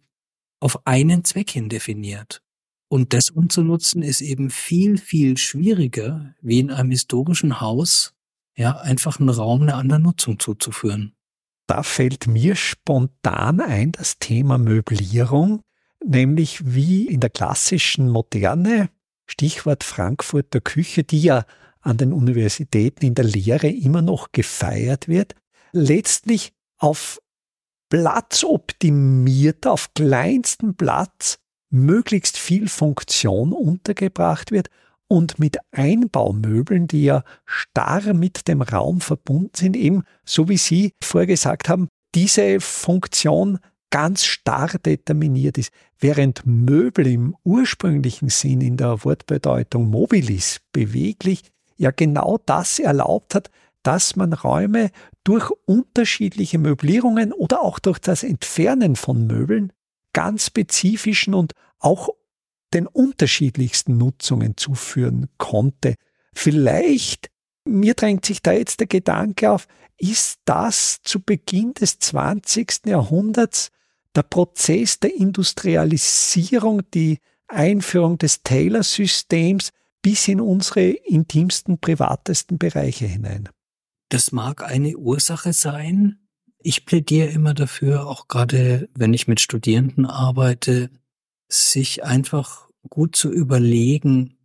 auf 0.63 0.87
einen 0.87 1.25
Zweck 1.25 1.51
hin 1.51 1.67
definiert. 1.67 2.41
Und 2.87 3.13
das 3.13 3.29
umzunutzen 3.29 4.01
ist 4.01 4.21
eben 4.21 4.49
viel, 4.49 4.97
viel 4.97 5.37
schwieriger, 5.37 6.35
wie 6.41 6.59
in 6.59 6.71
einem 6.71 6.91
historischen 6.91 7.59
Haus, 7.59 8.13
ja, 8.55 8.77
einfach 8.77 9.19
einen 9.19 9.29
Raum 9.29 9.63
einer 9.63 9.75
anderen 9.75 10.03
Nutzung 10.03 10.39
zuzuführen. 10.39 11.15
Da 11.67 11.83
fällt 11.83 12.27
mir 12.27 12.55
spontan 12.55 13.59
ein 13.59 13.91
das 13.91 14.19
Thema 14.19 14.57
Möblierung, 14.57 15.61
nämlich 16.05 16.61
wie 16.63 17.07
in 17.07 17.19
der 17.19 17.29
klassischen 17.29 18.09
Moderne, 18.09 18.89
Stichwort 19.25 19.83
Frankfurter 19.83 20.61
Küche, 20.61 21.03
die 21.03 21.21
ja 21.21 21.45
an 21.81 21.97
den 21.97 22.13
Universitäten 22.13 23.05
in 23.05 23.15
der 23.15 23.25
Lehre 23.25 23.67
immer 23.67 24.01
noch 24.01 24.31
gefeiert 24.31 25.09
wird, 25.09 25.35
letztlich 25.73 26.53
auf 26.77 27.19
Platz 27.89 28.43
optimiert, 28.43 29.67
auf 29.67 29.93
kleinstem 29.93 30.75
Platz 30.75 31.37
möglichst 31.69 32.37
viel 32.37 32.67
Funktion 32.67 33.51
untergebracht 33.51 34.51
wird 34.51 34.69
und 35.07 35.39
mit 35.39 35.57
Einbaumöbeln, 35.71 36.87
die 36.87 37.03
ja 37.03 37.23
starr 37.45 38.13
mit 38.13 38.47
dem 38.47 38.61
Raum 38.61 39.01
verbunden 39.01 39.51
sind, 39.55 39.75
eben, 39.75 40.03
so 40.25 40.49
wie 40.49 40.57
Sie 40.57 40.93
vorgesagt 41.03 41.69
haben, 41.69 41.87
diese 42.15 42.59
Funktion 42.59 43.59
ganz 43.89 44.25
starr 44.25 44.71
determiniert 44.83 45.57
ist, 45.57 45.71
während 45.99 46.45
Möbel 46.45 47.05
im 47.05 47.35
ursprünglichen 47.43 48.29
Sinn 48.29 48.61
in 48.61 48.77
der 48.77 49.03
Wortbedeutung 49.03 49.89
mobilis, 49.89 50.61
beweglich, 50.71 51.43
ja 51.77 51.91
genau 51.91 52.39
das 52.45 52.79
erlaubt 52.79 53.35
hat, 53.35 53.51
dass 53.83 54.15
man 54.15 54.33
Räume 54.33 54.89
durch 55.23 55.51
unterschiedliche 55.65 56.57
Möblierungen 56.57 57.31
oder 57.33 57.61
auch 57.61 57.79
durch 57.79 57.99
das 57.99 58.23
Entfernen 58.23 58.95
von 58.95 59.27
Möbeln 59.27 59.71
ganz 60.13 60.47
spezifischen 60.47 61.33
und 61.33 61.53
auch 61.79 62.09
den 62.73 62.87
unterschiedlichsten 62.87 63.97
Nutzungen 63.97 64.57
zuführen 64.57 65.27
konnte. 65.37 65.95
Vielleicht, 66.33 67.29
mir 67.65 67.93
drängt 67.93 68.25
sich 68.25 68.41
da 68.41 68.51
jetzt 68.51 68.79
der 68.79 68.87
Gedanke 68.87 69.51
auf, 69.51 69.67
ist 69.97 70.39
das 70.45 71.01
zu 71.03 71.21
Beginn 71.21 71.73
des 71.73 71.99
20. 71.99 72.87
Jahrhunderts 72.87 73.69
der 74.15 74.23
Prozess 74.23 74.99
der 74.99 75.15
Industrialisierung, 75.15 76.81
die 76.93 77.19
Einführung 77.47 78.17
des 78.17 78.43
Taylor-Systems 78.43 79.69
bis 80.01 80.27
in 80.27 80.41
unsere 80.41 80.89
intimsten, 80.89 81.79
privatesten 81.79 82.57
Bereiche 82.57 83.05
hinein? 83.05 83.49
Das 84.13 84.31
mag 84.31 84.63
eine 84.63 84.95
Ursache 84.95 85.53
sein. 85.53 86.19
Ich 86.59 86.85
plädiere 86.85 87.29
immer 87.29 87.55
dafür, 87.55 88.05
auch 88.05 88.27
gerade 88.27 88.87
wenn 88.93 89.11
ich 89.11 89.27
mit 89.27 89.41
Studierenden 89.41 90.05
arbeite, 90.05 90.91
sich 91.49 92.03
einfach 92.03 92.69
gut 92.87 93.15
zu 93.15 93.31
überlegen, 93.31 94.37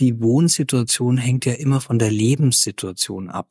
die 0.00 0.20
Wohnsituation 0.20 1.16
hängt 1.16 1.46
ja 1.46 1.52
immer 1.52 1.80
von 1.80 2.00
der 2.00 2.10
Lebenssituation 2.10 3.30
ab. 3.30 3.48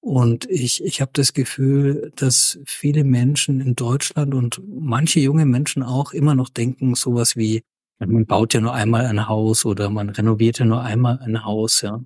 Und 0.00 0.50
ich, 0.50 0.82
ich 0.82 1.00
habe 1.00 1.12
das 1.14 1.34
Gefühl, 1.34 2.10
dass 2.16 2.58
viele 2.66 3.04
Menschen 3.04 3.60
in 3.60 3.76
Deutschland 3.76 4.34
und 4.34 4.60
manche 4.66 5.20
junge 5.20 5.46
Menschen 5.46 5.84
auch 5.84 6.14
immer 6.14 6.34
noch 6.34 6.48
denken, 6.48 6.96
sowas 6.96 7.36
wie, 7.36 7.62
man 8.00 8.26
baut 8.26 8.54
ja 8.54 8.60
nur 8.60 8.74
einmal 8.74 9.06
ein 9.06 9.28
Haus 9.28 9.66
oder 9.66 9.88
man 9.88 10.08
renoviert 10.08 10.58
ja 10.58 10.64
nur 10.64 10.82
einmal 10.82 11.20
ein 11.20 11.44
Haus, 11.44 11.82
ja. 11.82 12.02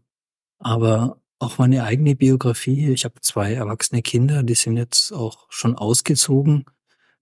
Aber 0.59 1.17
auch 1.41 1.59
meine 1.59 1.85
eigene 1.85 2.15
Biografie, 2.15 2.91
ich 2.91 3.05
habe 3.05 3.21
zwei 3.23 3.55
erwachsene 3.55 4.03
Kinder, 4.03 4.43
die 4.43 4.55
sind 4.55 4.77
jetzt 4.77 5.11
auch 5.13 5.47
schon 5.49 5.75
ausgezogen. 5.75 6.67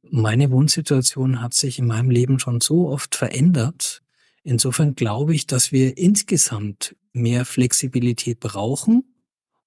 Meine 0.02 0.50
Wohnsituation 0.50 1.40
hat 1.40 1.54
sich 1.54 1.78
in 1.78 1.86
meinem 1.86 2.10
Leben 2.10 2.38
schon 2.40 2.60
so 2.60 2.88
oft 2.88 3.14
verändert. 3.14 4.02
Insofern 4.42 4.96
glaube 4.96 5.34
ich, 5.34 5.46
dass 5.46 5.70
wir 5.70 5.96
insgesamt 5.96 6.96
mehr 7.12 7.44
Flexibilität 7.44 8.40
brauchen. 8.40 9.04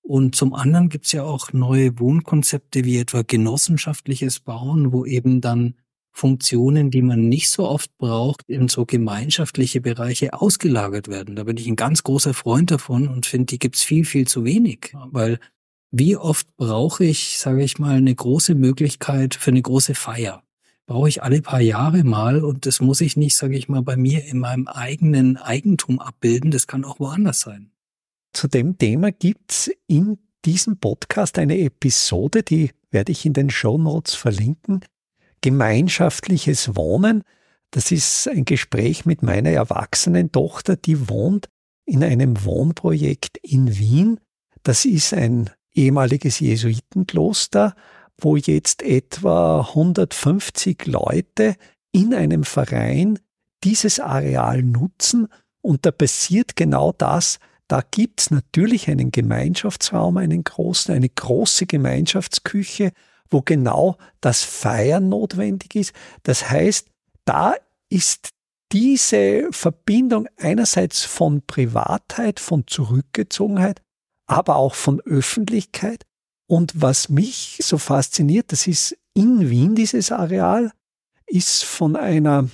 Und 0.02 0.36
zum 0.36 0.54
anderen 0.54 0.90
gibt 0.90 1.06
es 1.06 1.14
ja 1.14 1.24
auch 1.24 1.54
neue 1.54 1.98
Wohnkonzepte 2.00 2.84
wie 2.84 2.98
etwa 2.98 3.22
genossenschaftliches 3.22 4.42
Bauen, 4.42 4.92
wo 4.92 5.06
eben 5.06 5.40
dann 5.40 5.76
Funktionen, 6.12 6.92
die 6.92 7.02
man 7.02 7.30
nicht 7.30 7.50
so 7.50 7.68
oft 7.68 7.98
braucht, 7.98 8.44
in 8.48 8.68
so 8.68 8.86
gemeinschaftliche 8.86 9.82
Bereiche 9.82 10.34
ausgelagert 10.34 11.08
werden. 11.08 11.36
Da 11.36 11.44
bin 11.44 11.58
ich 11.58 11.68
ein 11.68 11.76
ganz 11.76 12.04
großer 12.04 12.34
Freund 12.34 12.70
davon 12.70 13.08
und 13.08 13.26
finde, 13.26 13.46
die 13.48 13.60
gibt's 13.60 13.82
viel, 13.82 14.06
viel 14.06 14.28
zu 14.28 14.44
wenig. 14.44 14.94
Weil 15.12 15.40
wie 15.92 16.18
oft 16.18 16.56
brauche 16.58 17.06
ich, 17.06 17.38
sage 17.38 17.64
ich 17.64 17.80
mal, 17.80 17.96
eine 17.96 18.14
große 18.14 18.56
Möglichkeit 18.56 19.36
für 19.36 19.52
eine 19.52 19.62
große 19.62 19.96
Feier? 19.96 20.44
Brauche 20.86 21.08
ich 21.08 21.24
alle 21.24 21.42
paar 21.42 21.62
Jahre 21.62 22.04
mal 22.04 22.44
und 22.44 22.66
das 22.66 22.82
muss 22.82 23.02
ich 23.02 23.16
nicht, 23.16 23.36
sage 23.36 23.58
ich 23.58 23.70
mal, 23.70 23.82
bei 23.82 23.96
mir 23.96 24.26
in 24.26 24.40
meinem 24.40 24.68
eigenen 24.68 25.38
Eigentum 25.38 26.00
abbilden. 26.00 26.52
Das 26.52 26.68
kann 26.68 26.84
auch 26.84 27.00
woanders 27.00 27.40
sein. 27.40 27.72
Zu 28.34 28.48
dem 28.48 28.78
Thema 28.78 29.12
gibt's 29.12 29.72
in 29.88 30.18
diesem 30.44 30.78
Podcast 30.78 31.38
eine 31.38 31.58
Episode, 31.60 32.44
die 32.44 32.72
werde 32.90 33.12
ich 33.12 33.26
in 33.26 33.34
den 33.34 33.50
Show 33.50 33.78
Notes 33.78 34.16
verlinken 34.16 34.82
gemeinschaftliches 35.42 36.76
Wohnen. 36.76 37.24
Das 37.72 37.92
ist 37.92 38.28
ein 38.28 38.46
Gespräch 38.46 39.06
mit 39.06 39.24
meiner 39.24 39.50
erwachsenen 39.50 40.32
Tochter, 40.32 40.76
die 40.76 41.10
wohnt 41.10 41.50
in 41.86 42.04
einem 42.04 42.44
Wohnprojekt 42.44 43.38
in 43.42 43.78
Wien. 43.78 44.20
Das 44.64 44.86
ist 44.86 45.14
ein 45.14 45.50
ehemaliges 45.74 46.40
Jesuitenkloster, 46.40 47.76
wo 48.18 48.36
jetzt 48.36 48.84
etwa 48.84 49.62
150 49.62 50.86
Leute 50.86 51.56
in 51.92 52.14
einem 52.14 52.44
Verein 52.44 53.20
dieses 53.64 54.00
Areal 54.00 54.64
nutzen 54.64 55.28
und 55.62 55.86
da 55.86 55.92
passiert 55.92 56.56
genau 56.56 56.92
das, 56.92 57.40
da 57.68 57.82
gibt's 57.90 58.32
natürlich 58.32 58.90
einen 58.90 59.12
Gemeinschaftsraum, 59.12 60.18
einen 60.18 60.44
großen, 60.44 60.94
eine 60.94 61.08
große 61.08 61.68
Gemeinschaftsküche, 61.68 62.92
wo 63.32 63.42
genau 63.42 63.98
das 64.20 64.44
Feiern 64.44 65.10
notwendig 65.10 65.76
ist. 65.76 65.94
Das 66.24 66.50
heißt, 66.50 66.88
da 67.26 67.56
ist 67.90 68.30
diese 68.72 69.48
Verbindung 69.52 70.28
einerseits 70.38 71.04
von 71.04 71.42
Privatheit, 71.42 72.40
von 72.40 72.68
Zurückgezogenheit, 72.68 73.82
aber 74.28 74.56
auch 74.56 74.76
von 74.76 75.02
Öffentlichkeit. 75.02 76.06
Und 76.48 76.82
was 76.82 77.10
mich 77.10 77.60
so 77.62 77.78
fasziniert, 77.78 78.52
das 78.52 78.68
ist 78.68 78.98
in 79.14 79.50
Wien 79.50 79.76
dieses 79.76 80.12
Areal, 80.12 80.72
ist 81.26 81.64
von 81.64 81.96
einer 81.96 82.50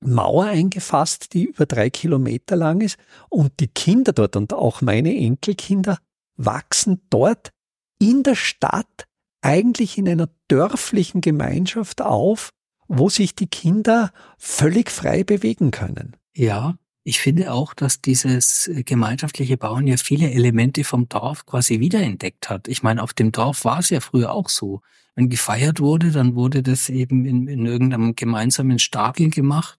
Mauer 0.00 0.46
eingefasst, 0.46 1.34
die 1.34 1.44
über 1.44 1.66
drei 1.66 1.90
Kilometer 1.90 2.56
lang 2.56 2.80
ist. 2.80 2.98
Und 3.28 3.60
die 3.60 3.68
Kinder 3.68 4.12
dort 4.12 4.36
und 4.36 4.52
auch 4.52 4.80
meine 4.80 5.14
Enkelkinder 5.14 5.98
wachsen 6.36 7.02
dort 7.10 7.50
in 7.98 8.22
der 8.22 8.36
Stadt 8.36 9.06
eigentlich 9.48 9.96
in 9.96 10.06
einer 10.06 10.28
dörflichen 10.48 11.22
Gemeinschaft 11.22 12.02
auf, 12.02 12.50
wo 12.86 13.08
sich 13.08 13.34
die 13.34 13.46
Kinder 13.46 14.12
völlig 14.36 14.90
frei 14.90 15.24
bewegen 15.24 15.70
können. 15.70 16.16
Ja, 16.34 16.76
ich 17.02 17.20
finde 17.20 17.54
auch, 17.54 17.72
dass 17.72 18.02
dieses 18.02 18.70
gemeinschaftliche 18.84 19.56
Bauen 19.56 19.86
ja 19.86 19.96
viele 19.96 20.30
Elemente 20.30 20.84
vom 20.84 21.08
Dorf 21.08 21.46
quasi 21.46 21.80
wiederentdeckt 21.80 22.50
hat. 22.50 22.68
Ich 22.68 22.82
meine, 22.82 23.02
auf 23.02 23.14
dem 23.14 23.32
Dorf 23.32 23.64
war 23.64 23.78
es 23.78 23.88
ja 23.88 24.00
früher 24.00 24.32
auch 24.32 24.50
so. 24.50 24.82
Wenn 25.14 25.30
gefeiert 25.30 25.80
wurde, 25.80 26.10
dann 26.10 26.34
wurde 26.34 26.62
das 26.62 26.90
eben 26.90 27.24
in, 27.24 27.48
in 27.48 27.64
irgendeinem 27.64 28.14
gemeinsamen 28.14 28.78
Stadel 28.78 29.30
gemacht. 29.30 29.78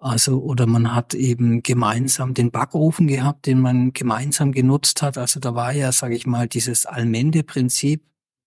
Also, 0.00 0.42
oder 0.42 0.66
man 0.66 0.92
hat 0.92 1.14
eben 1.14 1.62
gemeinsam 1.62 2.34
den 2.34 2.50
Backofen 2.50 3.06
gehabt, 3.06 3.46
den 3.46 3.60
man 3.60 3.92
gemeinsam 3.92 4.50
genutzt 4.50 5.02
hat. 5.02 5.16
Also 5.16 5.38
da 5.38 5.54
war 5.54 5.72
ja, 5.72 5.92
sage 5.92 6.16
ich 6.16 6.26
mal, 6.26 6.48
dieses 6.48 6.84
Allmende-Prinzip 6.84 8.02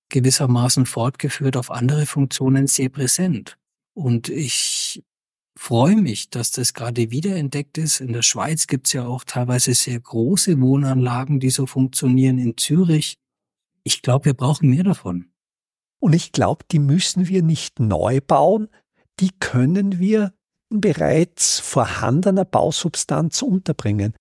gewissermaßen 0.09 0.85
fortgeführt 0.85 1.57
auf 1.57 1.71
andere 1.71 2.05
Funktionen 2.05 2.67
sehr 2.67 2.89
präsent. 2.89 3.57
Und 3.93 4.29
ich 4.29 5.03
freue 5.57 5.95
mich, 5.95 6.29
dass 6.29 6.51
das 6.51 6.73
gerade 6.73 7.11
wiederentdeckt 7.11 7.77
ist. 7.77 7.99
In 7.99 8.13
der 8.13 8.21
Schweiz 8.21 8.67
gibt 8.67 8.87
es 8.87 8.93
ja 8.93 9.05
auch 9.05 9.23
teilweise 9.23 9.73
sehr 9.73 9.99
große 9.99 10.59
Wohnanlagen, 10.61 11.39
die 11.39 11.49
so 11.49 11.65
funktionieren. 11.65 12.37
In 12.37 12.57
Zürich. 12.57 13.17
Ich 13.83 14.01
glaube, 14.01 14.25
wir 14.25 14.33
brauchen 14.33 14.69
mehr 14.69 14.83
davon. 14.83 15.31
Und 15.99 16.13
ich 16.13 16.31
glaube, 16.31 16.63
die 16.71 16.79
müssen 16.79 17.27
wir 17.27 17.41
nicht 17.41 17.79
neu 17.79 18.19
bauen. 18.21 18.69
Die 19.19 19.31
können 19.39 19.99
wir 19.99 20.33
bereits 20.69 21.59
vorhandener 21.59 22.45
Bausubstanz 22.45 23.41
unterbringen. 23.41 24.13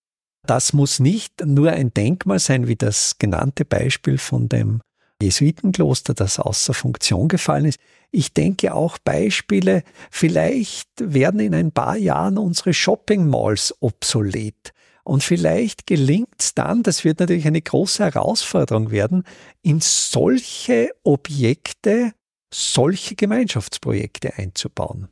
Das 0.47 0.73
muss 0.73 1.01
nicht 1.01 1.45
nur 1.45 1.73
ein 1.73 1.93
Denkmal 1.93 2.39
sein, 2.39 2.69
wie 2.69 2.77
das 2.77 3.19
genannte 3.19 3.65
Beispiel 3.65 4.17
von 4.17 4.49
dem 4.49 4.81
Jesuitenkloster, 5.23 6.15
das 6.15 6.39
außer 6.39 6.75
Funktion 6.75 7.29
gefallen 7.29 7.67
ist. 7.67 7.79
Ich 8.11 8.33
denke 8.33 8.75
auch 8.75 8.99
Beispiele, 8.99 9.83
vielleicht 10.11 10.89
werden 11.01 11.41
in 11.41 11.55
ein 11.55 11.73
paar 11.73 11.97
Jahren 11.97 12.39
unsere 12.39 12.75
Shopping 12.75 13.29
Malls 13.29 13.75
obsolet. 13.81 14.73
Und 15.05 15.23
vielleicht 15.23 15.87
gelingt 15.87 16.35
es 16.39 16.55
dann, 16.55 16.83
das 16.83 17.05
wird 17.05 17.21
natürlich 17.21 17.47
eine 17.47 17.63
große 17.63 18.03
Herausforderung 18.03 18.91
werden, 18.91 19.23
in 19.63 19.81
solche 19.81 20.91
Objekte 21.05 22.13
solche 22.53 23.15
Gemeinschaftsprojekte 23.15 24.35
einzubauen. 24.37 25.09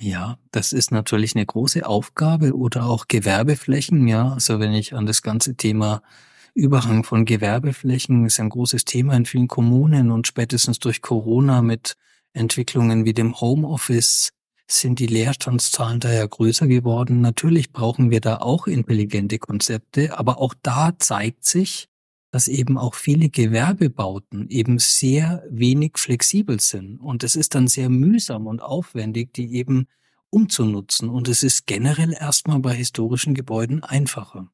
Ja, 0.00 0.38
das 0.50 0.72
ist 0.72 0.90
natürlich 0.90 1.36
eine 1.36 1.46
große 1.46 1.86
Aufgabe 1.86 2.56
oder 2.56 2.86
auch 2.86 3.06
Gewerbeflächen, 3.08 4.08
ja. 4.08 4.32
Also 4.32 4.58
wenn 4.58 4.72
ich 4.72 4.94
an 4.94 5.06
das 5.06 5.22
ganze 5.22 5.54
Thema 5.56 6.02
Überhang 6.54 7.02
von 7.02 7.24
Gewerbeflächen 7.24 8.26
ist 8.26 8.38
ein 8.38 8.50
großes 8.50 8.84
Thema 8.84 9.16
in 9.16 9.24
vielen 9.24 9.48
Kommunen 9.48 10.10
und 10.10 10.26
spätestens 10.26 10.78
durch 10.78 11.00
Corona 11.00 11.62
mit 11.62 11.96
Entwicklungen 12.34 13.06
wie 13.06 13.14
dem 13.14 13.40
Homeoffice 13.40 14.32
sind 14.66 14.98
die 14.98 15.06
Leerstandszahlen 15.06 16.00
daher 16.00 16.28
größer 16.28 16.66
geworden. 16.66 17.22
Natürlich 17.22 17.72
brauchen 17.72 18.10
wir 18.10 18.20
da 18.20 18.38
auch 18.38 18.66
intelligente 18.66 19.38
Konzepte, 19.38 20.18
aber 20.18 20.38
auch 20.38 20.54
da 20.62 20.92
zeigt 20.98 21.44
sich, 21.44 21.88
dass 22.30 22.48
eben 22.48 22.76
auch 22.76 22.94
viele 22.94 23.30
Gewerbebauten 23.30 24.48
eben 24.48 24.78
sehr 24.78 25.44
wenig 25.50 25.92
flexibel 25.96 26.60
sind. 26.60 26.98
Und 26.98 27.24
es 27.24 27.34
ist 27.34 27.54
dann 27.54 27.68
sehr 27.68 27.88
mühsam 27.88 28.46
und 28.46 28.60
aufwendig, 28.60 29.32
die 29.32 29.54
eben 29.54 29.86
umzunutzen. 30.30 31.08
Und 31.10 31.28
es 31.28 31.42
ist 31.42 31.66
generell 31.66 32.12
erstmal 32.12 32.58
bei 32.58 32.74
historischen 32.74 33.34
Gebäuden 33.34 33.82
einfacher. 33.82 34.50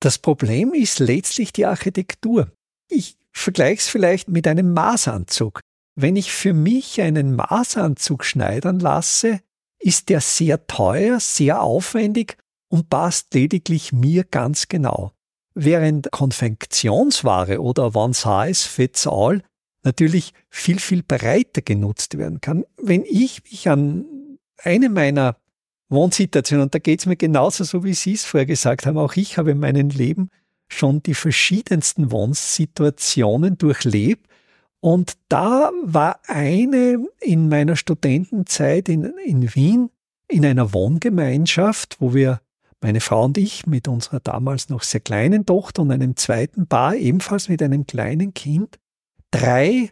Das 0.00 0.18
Problem 0.18 0.72
ist 0.72 0.98
letztlich 1.00 1.52
die 1.52 1.66
Architektur. 1.66 2.52
Ich 2.88 3.16
vergleiche 3.32 3.80
es 3.80 3.88
vielleicht 3.88 4.28
mit 4.28 4.46
einem 4.46 4.72
Maßanzug. 4.72 5.60
Wenn 5.96 6.16
ich 6.16 6.32
für 6.32 6.52
mich 6.52 7.00
einen 7.00 7.34
Maßanzug 7.34 8.24
schneidern 8.24 8.78
lasse, 8.78 9.40
ist 9.80 10.08
der 10.08 10.20
sehr 10.20 10.66
teuer, 10.66 11.18
sehr 11.20 11.62
aufwendig 11.62 12.36
und 12.68 12.88
passt 12.88 13.34
lediglich 13.34 13.92
mir 13.92 14.24
ganz 14.24 14.68
genau. 14.68 15.12
Während 15.54 16.12
Konfektionsware 16.12 17.60
oder 17.60 17.96
One 17.96 18.14
Size 18.14 18.68
Fits 18.68 19.06
All 19.06 19.42
natürlich 19.82 20.34
viel, 20.50 20.78
viel 20.78 21.02
breiter 21.02 21.62
genutzt 21.62 22.18
werden 22.18 22.40
kann. 22.40 22.64
Wenn 22.76 23.04
ich 23.04 23.42
mich 23.44 23.68
an 23.68 24.04
eine 24.62 24.88
meiner 24.88 25.36
Wohnsituation. 25.88 26.60
Und 26.60 26.74
da 26.74 26.78
geht 26.78 27.00
es 27.00 27.06
mir 27.06 27.16
genauso, 27.16 27.64
so 27.64 27.84
wie 27.84 27.94
Sie 27.94 28.14
es 28.14 28.24
vorher 28.24 28.46
gesagt 28.46 28.86
haben. 28.86 28.98
Auch 28.98 29.14
ich 29.16 29.38
habe 29.38 29.52
in 29.52 29.58
meinem 29.60 29.88
Leben 29.88 30.30
schon 30.68 31.02
die 31.02 31.14
verschiedensten 31.14 32.10
Wohnsituationen 32.10 33.58
durchlebt. 33.58 34.26
Und 34.80 35.14
da 35.28 35.70
war 35.82 36.20
eine 36.26 37.04
in 37.20 37.48
meiner 37.48 37.74
Studentenzeit 37.74 38.88
in, 38.88 39.04
in 39.24 39.54
Wien 39.54 39.90
in 40.28 40.44
einer 40.44 40.72
Wohngemeinschaft, 40.72 41.96
wo 42.00 42.14
wir, 42.14 42.40
meine 42.80 43.00
Frau 43.00 43.24
und 43.24 43.36
ich, 43.38 43.66
mit 43.66 43.88
unserer 43.88 44.20
damals 44.20 44.68
noch 44.68 44.82
sehr 44.82 45.00
kleinen 45.00 45.46
Tochter 45.46 45.82
und 45.82 45.90
einem 45.90 46.16
zweiten 46.16 46.68
Paar, 46.68 46.94
ebenfalls 46.94 47.48
mit 47.48 47.62
einem 47.62 47.86
kleinen 47.86 48.34
Kind, 48.34 48.78
drei 49.32 49.90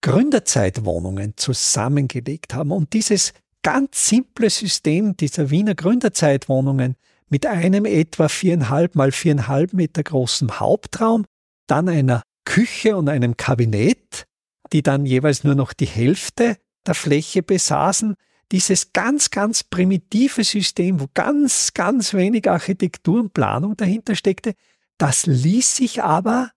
Gründerzeitwohnungen 0.00 1.34
zusammengelegt 1.36 2.54
haben. 2.54 2.72
Und 2.72 2.94
dieses 2.94 3.32
ganz 3.66 4.06
simple 4.06 4.48
System 4.48 5.16
dieser 5.16 5.50
Wiener 5.50 5.74
Gründerzeitwohnungen 5.74 6.94
mit 7.28 7.46
einem 7.46 7.84
etwa 7.84 8.28
viereinhalb 8.28 8.94
mal 8.94 9.10
viereinhalb 9.10 9.72
Meter 9.72 10.04
großen 10.04 10.60
Hauptraum, 10.60 11.24
dann 11.66 11.88
einer 11.88 12.22
Küche 12.44 12.96
und 12.96 13.08
einem 13.08 13.36
Kabinett, 13.36 14.26
die 14.72 14.84
dann 14.84 15.04
jeweils 15.04 15.42
nur 15.42 15.56
noch 15.56 15.72
die 15.72 15.88
Hälfte 15.88 16.58
der 16.86 16.94
Fläche 16.94 17.42
besaßen. 17.42 18.14
Dieses 18.52 18.92
ganz, 18.92 19.32
ganz 19.32 19.64
primitive 19.64 20.44
System, 20.44 21.00
wo 21.00 21.08
ganz, 21.12 21.74
ganz 21.74 22.14
wenig 22.14 22.48
Architektur 22.48 23.18
und 23.18 23.34
Planung 23.34 23.76
dahinter 23.76 24.14
steckte, 24.14 24.54
das 24.96 25.26
ließ 25.26 25.74
sich 25.74 26.04
aber 26.04 26.52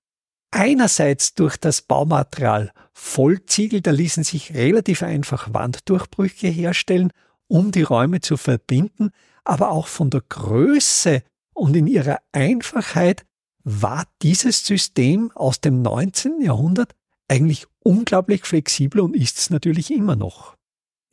einerseits 0.52 1.34
durch 1.34 1.58
das 1.58 1.82
Baumaterial 1.82 2.72
Vollziegel, 3.02 3.82
da 3.82 3.92
ließen 3.92 4.24
sich 4.24 4.54
relativ 4.54 5.04
einfach 5.04 5.54
Wanddurchbrüche 5.54 6.48
herstellen, 6.48 7.12
um 7.48 7.72
die 7.72 7.82
Räume 7.82 8.20
zu 8.20 8.38
verbinden, 8.38 9.12
aber 9.44 9.72
auch 9.72 9.88
von 9.88 10.10
der 10.10 10.22
Größe 10.28 11.24
und 11.54 11.76
in 11.76 11.88
ihrer 11.88 12.20
Einfachheit 12.34 13.26
war 13.64 14.06
dieses 14.22 14.66
System 14.66 15.32
aus 15.34 15.62
dem 15.62 15.82
19. 15.82 16.42
Jahrhundert 16.42 16.94
eigentlich 17.28 17.66
unglaublich 17.80 18.44
flexibel 18.44 19.02
und 19.02 19.16
ist 19.16 19.40
es 19.40 19.50
natürlich 19.50 19.92
immer 19.92 20.16
noch. 20.16 20.56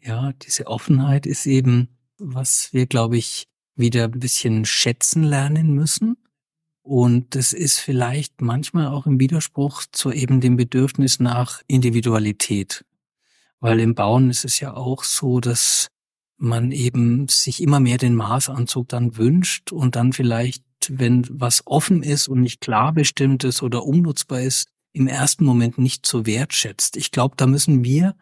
Ja, 0.00 0.32
diese 0.42 0.66
Offenheit 0.66 1.24
ist 1.24 1.46
eben, 1.46 1.88
was 2.18 2.72
wir, 2.72 2.86
glaube 2.86 3.16
ich, 3.16 3.46
wieder 3.74 4.04
ein 4.04 4.20
bisschen 4.20 4.64
schätzen 4.64 5.22
lernen 5.22 5.72
müssen. 5.72 6.16
Und 6.86 7.34
das 7.34 7.52
ist 7.52 7.80
vielleicht 7.80 8.40
manchmal 8.40 8.86
auch 8.86 9.06
im 9.06 9.18
Widerspruch 9.18 9.82
zu 9.90 10.12
eben 10.12 10.40
dem 10.40 10.56
Bedürfnis 10.56 11.18
nach 11.18 11.60
Individualität. 11.66 12.84
Weil 13.58 13.80
im 13.80 13.96
Bauen 13.96 14.30
ist 14.30 14.44
es 14.44 14.60
ja 14.60 14.72
auch 14.72 15.02
so, 15.02 15.40
dass 15.40 15.88
man 16.36 16.70
eben 16.70 17.26
sich 17.26 17.60
immer 17.60 17.80
mehr 17.80 17.98
den 17.98 18.14
Maßanzug 18.14 18.88
dann 18.88 19.16
wünscht 19.16 19.72
und 19.72 19.96
dann 19.96 20.12
vielleicht, 20.12 20.62
wenn 20.88 21.26
was 21.28 21.66
offen 21.66 22.04
ist 22.04 22.28
und 22.28 22.42
nicht 22.42 22.60
klar 22.60 22.92
bestimmt 22.92 23.42
ist 23.42 23.64
oder 23.64 23.84
umnutzbar 23.84 24.42
ist, 24.42 24.68
im 24.92 25.08
ersten 25.08 25.44
Moment 25.44 25.78
nicht 25.78 26.06
so 26.06 26.24
wertschätzt. 26.24 26.96
Ich 26.96 27.10
glaube, 27.10 27.34
da 27.36 27.48
müssen 27.48 27.82
wir 27.82 28.14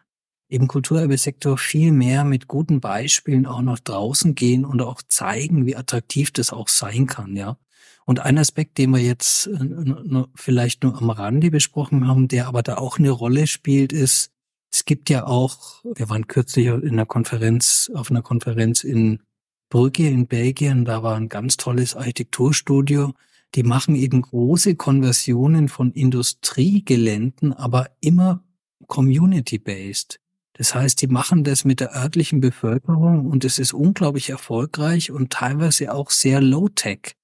im 0.47 0.67
Kulturerbesektor 0.67 1.59
viel 1.59 1.91
mehr 1.91 2.23
mit 2.23 2.47
guten 2.47 2.79
Beispielen 2.79 3.45
auch 3.45 3.61
nach 3.61 3.79
draußen 3.79 4.33
gehen 4.33 4.65
und 4.65 4.81
auch 4.81 5.03
zeigen, 5.07 5.67
wie 5.67 5.75
attraktiv 5.75 6.31
das 6.31 6.51
auch 6.51 6.67
sein 6.67 7.05
kann, 7.05 7.35
ja. 7.35 7.59
Und 8.05 8.19
ein 8.19 8.37
Aspekt, 8.37 8.77
den 8.77 8.91
wir 8.91 8.99
jetzt 8.99 9.47
äh, 9.47 10.23
vielleicht 10.35 10.83
nur 10.83 10.97
am 10.97 11.09
Rande 11.09 11.49
besprochen 11.49 12.07
haben, 12.07 12.27
der 12.27 12.47
aber 12.47 12.61
da 12.61 12.77
auch 12.77 12.99
eine 12.99 13.09
Rolle 13.09 13.47
spielt, 13.47 13.91
ist, 13.91 14.31
es 14.71 14.85
gibt 14.85 15.09
ja 15.09 15.25
auch, 15.25 15.83
wir 15.83 16.09
waren 16.09 16.27
kürzlich 16.27 16.67
in 16.67 16.89
einer 16.89 17.05
Konferenz, 17.05 17.89
auf 17.93 18.11
einer 18.11 18.21
Konferenz 18.21 18.83
in 18.83 19.21
Brügge 19.69 20.07
in 20.07 20.27
Belgien, 20.27 20.85
da 20.85 21.01
war 21.01 21.15
ein 21.15 21.29
ganz 21.29 21.57
tolles 21.57 21.95
Architekturstudio. 21.95 23.13
Die 23.55 23.63
machen 23.63 23.95
eben 23.95 24.21
große 24.21 24.75
Konversionen 24.75 25.69
von 25.69 25.91
Industriegeländen, 25.91 27.53
aber 27.53 27.89
immer 28.01 28.43
community-based. 28.87 30.19
Das 30.53 30.75
heißt, 30.75 31.01
die 31.01 31.07
machen 31.07 31.43
das 31.43 31.65
mit 31.65 31.79
der 31.79 31.95
örtlichen 31.95 32.39
Bevölkerung 32.41 33.25
und 33.25 33.43
es 33.43 33.59
ist 33.59 33.73
unglaublich 33.73 34.29
erfolgreich 34.29 35.11
und 35.11 35.31
teilweise 35.31 35.93
auch 35.93 36.11
sehr 36.11 36.41
low-tech. 36.41 37.15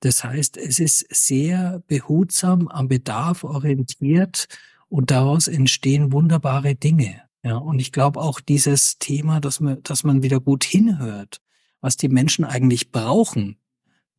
Das 0.00 0.24
heißt, 0.24 0.56
es 0.56 0.78
ist 0.78 1.06
sehr 1.10 1.82
behutsam, 1.86 2.68
am 2.68 2.88
Bedarf 2.88 3.44
orientiert 3.44 4.48
und 4.88 5.10
daraus 5.10 5.46
entstehen 5.46 6.12
wunderbare 6.12 6.74
Dinge. 6.74 7.22
Ja, 7.42 7.56
und 7.56 7.78
ich 7.78 7.92
glaube 7.92 8.20
auch 8.20 8.40
dieses 8.40 8.98
Thema, 8.98 9.40
dass 9.40 9.60
man, 9.60 9.82
dass 9.82 10.04
man 10.04 10.22
wieder 10.22 10.40
gut 10.40 10.64
hinhört, 10.64 11.40
was 11.80 11.96
die 11.96 12.08
Menschen 12.08 12.44
eigentlich 12.44 12.90
brauchen, 12.90 13.56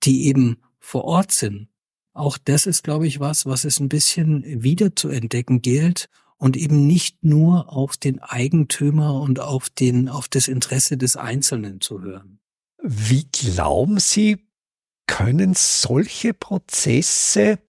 die 0.04 0.26
eben 0.26 0.58
vor 0.80 1.04
Ort 1.04 1.32
sind. 1.32 1.68
Auch 2.14 2.38
das 2.38 2.66
ist, 2.66 2.84
glaube 2.84 3.08
ich, 3.08 3.20
was, 3.20 3.46
was 3.46 3.64
es 3.64 3.80
ein 3.80 3.90
bisschen 3.90 4.64
wieder 4.64 4.96
zu 4.96 5.10
entdecken 5.10 5.62
gilt 5.62 6.10
und 6.38 6.58
eben 6.58 6.88
nicht 6.88 7.24
nur 7.24 7.72
auf 7.72 7.98
den 7.98 8.20
Eigentümer 8.20 9.22
und 9.22 9.40
auf 9.40 9.70
den, 9.70 10.10
auf 10.10 10.28
das 10.28 10.48
Interesse 10.48 10.98
des 10.98 11.16
Einzelnen 11.16 11.82
zu 11.82 12.02
hören. 12.02 12.40
Wie 12.82 13.28
glauben 13.32 14.00
Sie, 14.00 14.48
können 15.08 15.54
solche 15.56 16.34
Prozesse 16.34 17.60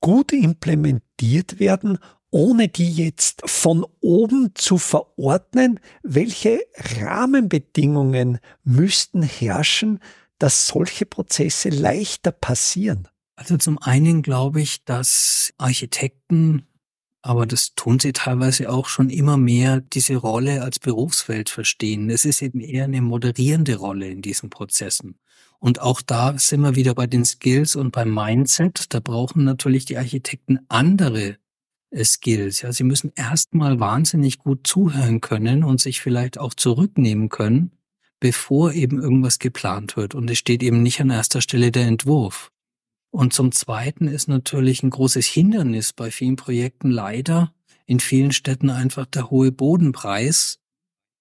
gut 0.00 0.32
implementiert 0.32 1.58
werden, 1.58 1.98
ohne 2.30 2.68
die 2.68 2.92
jetzt 2.92 3.42
von 3.48 3.86
oben 4.00 4.50
zu 4.54 4.78
verordnen, 4.78 5.80
welche 6.02 6.60
Rahmenbedingungen 7.00 8.38
müssten 8.64 9.22
herrschen, 9.22 10.00
dass 10.38 10.66
solche 10.66 11.06
Prozesse 11.06 11.70
leichter 11.70 12.32
passieren? 12.32 13.08
Also 13.36 13.56
zum 13.56 13.78
einen 13.78 14.22
glaube 14.22 14.60
ich, 14.60 14.84
dass 14.84 15.52
Architekten, 15.58 16.66
aber 17.22 17.46
das 17.46 17.74
tun 17.74 17.98
sie 17.98 18.12
teilweise 18.12 18.70
auch 18.70 18.86
schon 18.86 19.10
immer 19.10 19.36
mehr, 19.36 19.80
diese 19.80 20.16
Rolle 20.16 20.62
als 20.62 20.78
Berufsfeld 20.78 21.50
verstehen. 21.50 22.08
Es 22.10 22.24
ist 22.24 22.40
eben 22.42 22.60
eher 22.60 22.84
eine 22.84 23.02
moderierende 23.02 23.76
Rolle 23.76 24.08
in 24.08 24.22
diesen 24.22 24.48
Prozessen. 24.50 25.18
Und 25.66 25.80
auch 25.80 26.00
da 26.00 26.38
sind 26.38 26.60
wir 26.60 26.76
wieder 26.76 26.94
bei 26.94 27.08
den 27.08 27.24
Skills 27.24 27.74
und 27.74 27.90
beim 27.90 28.14
Mindset. 28.14 28.94
Da 28.94 29.00
brauchen 29.00 29.42
natürlich 29.42 29.84
die 29.84 29.98
Architekten 29.98 30.60
andere 30.68 31.38
äh, 31.90 32.04
Skills. 32.04 32.62
Ja, 32.62 32.70
sie 32.70 32.84
müssen 32.84 33.10
erstmal 33.16 33.80
wahnsinnig 33.80 34.38
gut 34.38 34.64
zuhören 34.64 35.20
können 35.20 35.64
und 35.64 35.80
sich 35.80 36.00
vielleicht 36.00 36.38
auch 36.38 36.54
zurücknehmen 36.54 37.30
können, 37.30 37.72
bevor 38.20 38.74
eben 38.74 39.02
irgendwas 39.02 39.40
geplant 39.40 39.96
wird. 39.96 40.14
Und 40.14 40.30
es 40.30 40.38
steht 40.38 40.62
eben 40.62 40.84
nicht 40.84 41.00
an 41.00 41.10
erster 41.10 41.40
Stelle 41.40 41.72
der 41.72 41.88
Entwurf. 41.88 42.52
Und 43.10 43.32
zum 43.32 43.50
Zweiten 43.50 44.06
ist 44.06 44.28
natürlich 44.28 44.84
ein 44.84 44.90
großes 44.90 45.26
Hindernis 45.26 45.92
bei 45.92 46.12
vielen 46.12 46.36
Projekten 46.36 46.90
leider 46.90 47.52
in 47.86 47.98
vielen 47.98 48.30
Städten 48.30 48.70
einfach 48.70 49.06
der 49.06 49.30
hohe 49.30 49.50
Bodenpreis, 49.50 50.60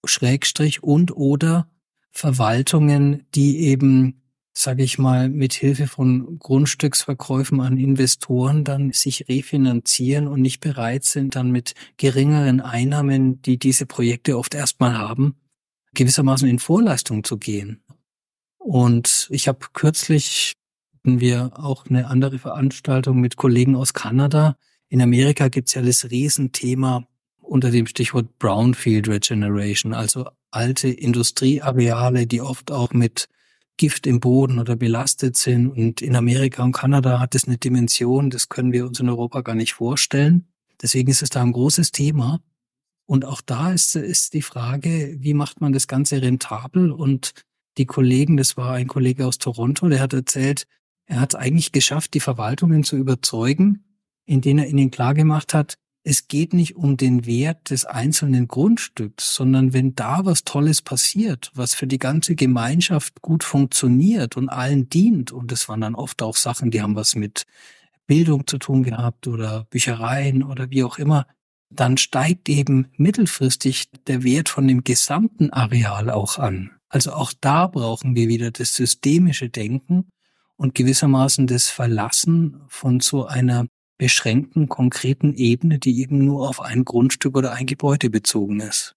Schrägstrich 0.06 0.84
und 0.84 1.18
oder 1.18 1.68
Verwaltungen, 2.12 3.26
die 3.34 3.62
eben 3.62 4.22
sage 4.58 4.84
ich 4.84 4.98
mal, 4.98 5.30
mit 5.30 5.54
Hilfe 5.54 5.88
von 5.88 6.40
Grundstücksverkäufen 6.40 7.60
an 7.60 7.78
Investoren 7.78 8.64
dann 8.64 8.92
sich 8.94 9.28
refinanzieren 9.28 10.28
und 10.28 10.42
nicht 10.42 10.62
bereit 10.62 11.04
sind, 11.04 11.36
dann 11.36 11.52
mit 11.52 11.74
geringeren 11.98 12.62
Einnahmen, 12.62 13.42
die 13.42 13.58
diese 13.58 13.86
Projekte 13.86 14.38
oft 14.38 14.56
erstmal 14.56 14.98
haben, 14.98 15.36
gewissermaßen 15.94 16.48
in 16.48 16.60
Vorleistung 16.60 17.24
zu 17.24 17.38
gehen. 17.38 17.84
Und 18.58 19.28
ich 19.30 19.48
habe 19.48 19.60
kürzlich 19.74 20.56
hatten 21.06 21.20
wir 21.20 21.52
auch 21.60 21.86
eine 21.86 22.08
andere 22.08 22.40
Veranstaltung 22.40 23.20
mit 23.22 23.36
Kollegen 23.36 23.76
aus 23.76 23.94
Kanada. 23.94 24.58
In 24.90 25.02
Amerika 25.02 25.50
gibt's 25.50 25.76
ja 25.76 25.84
das 25.84 26.10
Riesenthema 26.10 27.06
unter 27.42 27.70
dem 27.70 27.86
Stichwort 27.86 28.40
Brownfield 28.40 29.08
Regeneration, 29.08 29.94
also 29.94 30.28
alte 30.50 30.88
Industrieareale, 30.88 32.26
die 32.26 32.42
oft 32.42 32.72
auch 32.72 32.94
mit 32.94 33.28
Gift 33.78 34.08
im 34.08 34.20
Boden 34.20 34.60
oder 34.60 34.76
belastet 34.76 35.38
sind. 35.38 35.70
Und 35.70 36.02
in 36.02 36.16
Amerika 36.16 36.64
und 36.64 36.72
Kanada 36.72 37.20
hat 37.20 37.36
es 37.36 37.46
eine 37.46 37.58
Dimension, 37.58 38.30
das 38.30 38.50
können 38.50 38.72
wir 38.72 38.86
uns 38.86 39.00
in 39.00 39.10
Europa 39.10 39.42
gar 39.42 39.56
nicht 39.56 39.74
vorstellen. 39.74 40.48
Deswegen 40.82 41.10
ist 41.10 41.22
es 41.22 41.30
da 41.30 41.42
ein 41.42 41.52
großes 41.52 41.92
Thema. 41.92 42.42
Und 43.06 43.26
auch 43.26 43.42
da 43.42 43.72
ist, 43.72 43.96
ist 43.96 44.34
die 44.34 44.42
Frage, 44.42 45.16
wie 45.20 45.34
macht 45.34 45.62
man 45.62 45.74
das 45.74 45.88
Ganze 45.88 46.22
rentabel? 46.22 46.92
Und 46.92 47.34
die 47.78 47.86
Kollegen, 47.86 48.38
das 48.38 48.58
war 48.58 48.74
ein 48.74 48.88
Kollege 48.88 49.28
aus 49.28 49.38
Toronto, 49.38 49.90
der 49.90 50.00
hat 50.00 50.14
erzählt, 50.14 50.66
er 51.06 51.20
hat 51.20 51.34
es 51.34 51.40
eigentlich 51.40 51.72
geschafft, 51.72 52.14
die 52.14 52.20
Verwaltungen 52.20 52.84
zu 52.84 52.96
überzeugen, 52.96 53.84
in 54.26 54.42
denen 54.42 54.60
er 54.60 54.68
ihnen 54.68 54.90
klargemacht 54.90 55.54
hat, 55.54 55.76
es 56.08 56.28
geht 56.28 56.54
nicht 56.54 56.76
um 56.76 56.98
den 56.98 57.26
Wert 57.26 57.72
des 57.72 57.84
einzelnen 57.84 58.48
Grundstücks, 58.48 59.34
sondern 59.34 59.74
wenn 59.74 59.96
da 59.96 60.24
was 60.24 60.44
Tolles 60.44 60.84
passiert, 60.84 61.52
was 61.56 61.74
für 61.74 61.88
die 61.88 61.98
ganze 61.98 62.36
Gemeinschaft 62.36 63.24
gut 63.24 63.44
funktioniert 63.44 64.38
und 64.38 64.50
allen 64.50 64.88
dient, 64.88 65.32
und 65.32 65.52
das 65.52 65.68
waren 65.68 65.82
dann 65.82 65.96
oft 65.96 66.22
auch 66.22 66.36
Sachen, 66.36 66.70
die 66.70 66.84
haben 66.84 66.96
was 66.96 67.16
mit 67.16 67.48
Bildung 68.06 68.46
zu 68.46 68.60
tun 68.60 68.84
gehabt 68.84 69.28
oder 69.28 69.66
Büchereien 69.72 70.44
oder 70.44 70.70
wie 70.70 70.84
auch 70.84 71.00
immer, 71.00 71.26
dann 71.72 71.98
steigt 71.98 72.50
eben 72.50 72.88
mittelfristig 72.98 73.90
der 74.06 74.22
Wert 74.22 74.48
von 74.48 74.68
dem 74.68 74.84
gesamten 74.84 75.52
Areal 75.52 76.12
auch 76.12 76.38
an. 76.38 76.70
Also 76.88 77.14
auch 77.14 77.34
da 77.42 77.66
brauchen 77.66 78.16
wir 78.16 78.28
wieder 78.28 78.52
das 78.52 78.76
systemische 78.76 79.50
Denken 79.50 80.10
und 80.56 80.76
gewissermaßen 80.76 81.48
das 81.48 81.68
Verlassen 81.68 82.62
von 82.68 83.00
so 83.00 83.26
einer 83.26 83.66
beschränkten, 83.98 84.70
konkreten 84.70 85.34
Ebene, 85.34 85.80
die 85.80 86.02
eben 86.02 86.26
nur 86.26 86.50
auf 86.50 86.62
ein 86.62 86.86
Grundstück 86.86 87.38
oder 87.38 87.54
ein 87.54 87.66
Gebäude 87.66 88.10
bezogen 88.10 88.60
ist. 88.60 88.96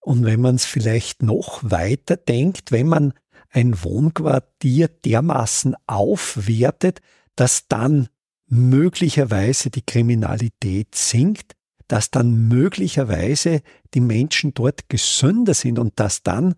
Und 0.00 0.24
wenn 0.24 0.40
man 0.40 0.54
es 0.54 0.64
vielleicht 0.64 1.22
noch 1.22 1.60
weiter 1.62 2.16
denkt, 2.16 2.72
wenn 2.72 2.88
man 2.88 3.12
ein 3.50 3.82
Wohnquartier 3.82 4.88
dermaßen 4.88 5.74
aufwertet, 5.86 7.00
dass 7.36 7.68
dann 7.68 8.08
möglicherweise 8.46 9.70
die 9.70 9.82
Kriminalität 9.82 10.94
sinkt, 10.94 11.54
dass 11.88 12.10
dann 12.10 12.48
möglicherweise 12.48 13.62
die 13.94 14.00
Menschen 14.00 14.54
dort 14.54 14.88
gesünder 14.88 15.54
sind 15.54 15.78
und 15.78 15.98
dass 15.98 16.22
dann 16.22 16.54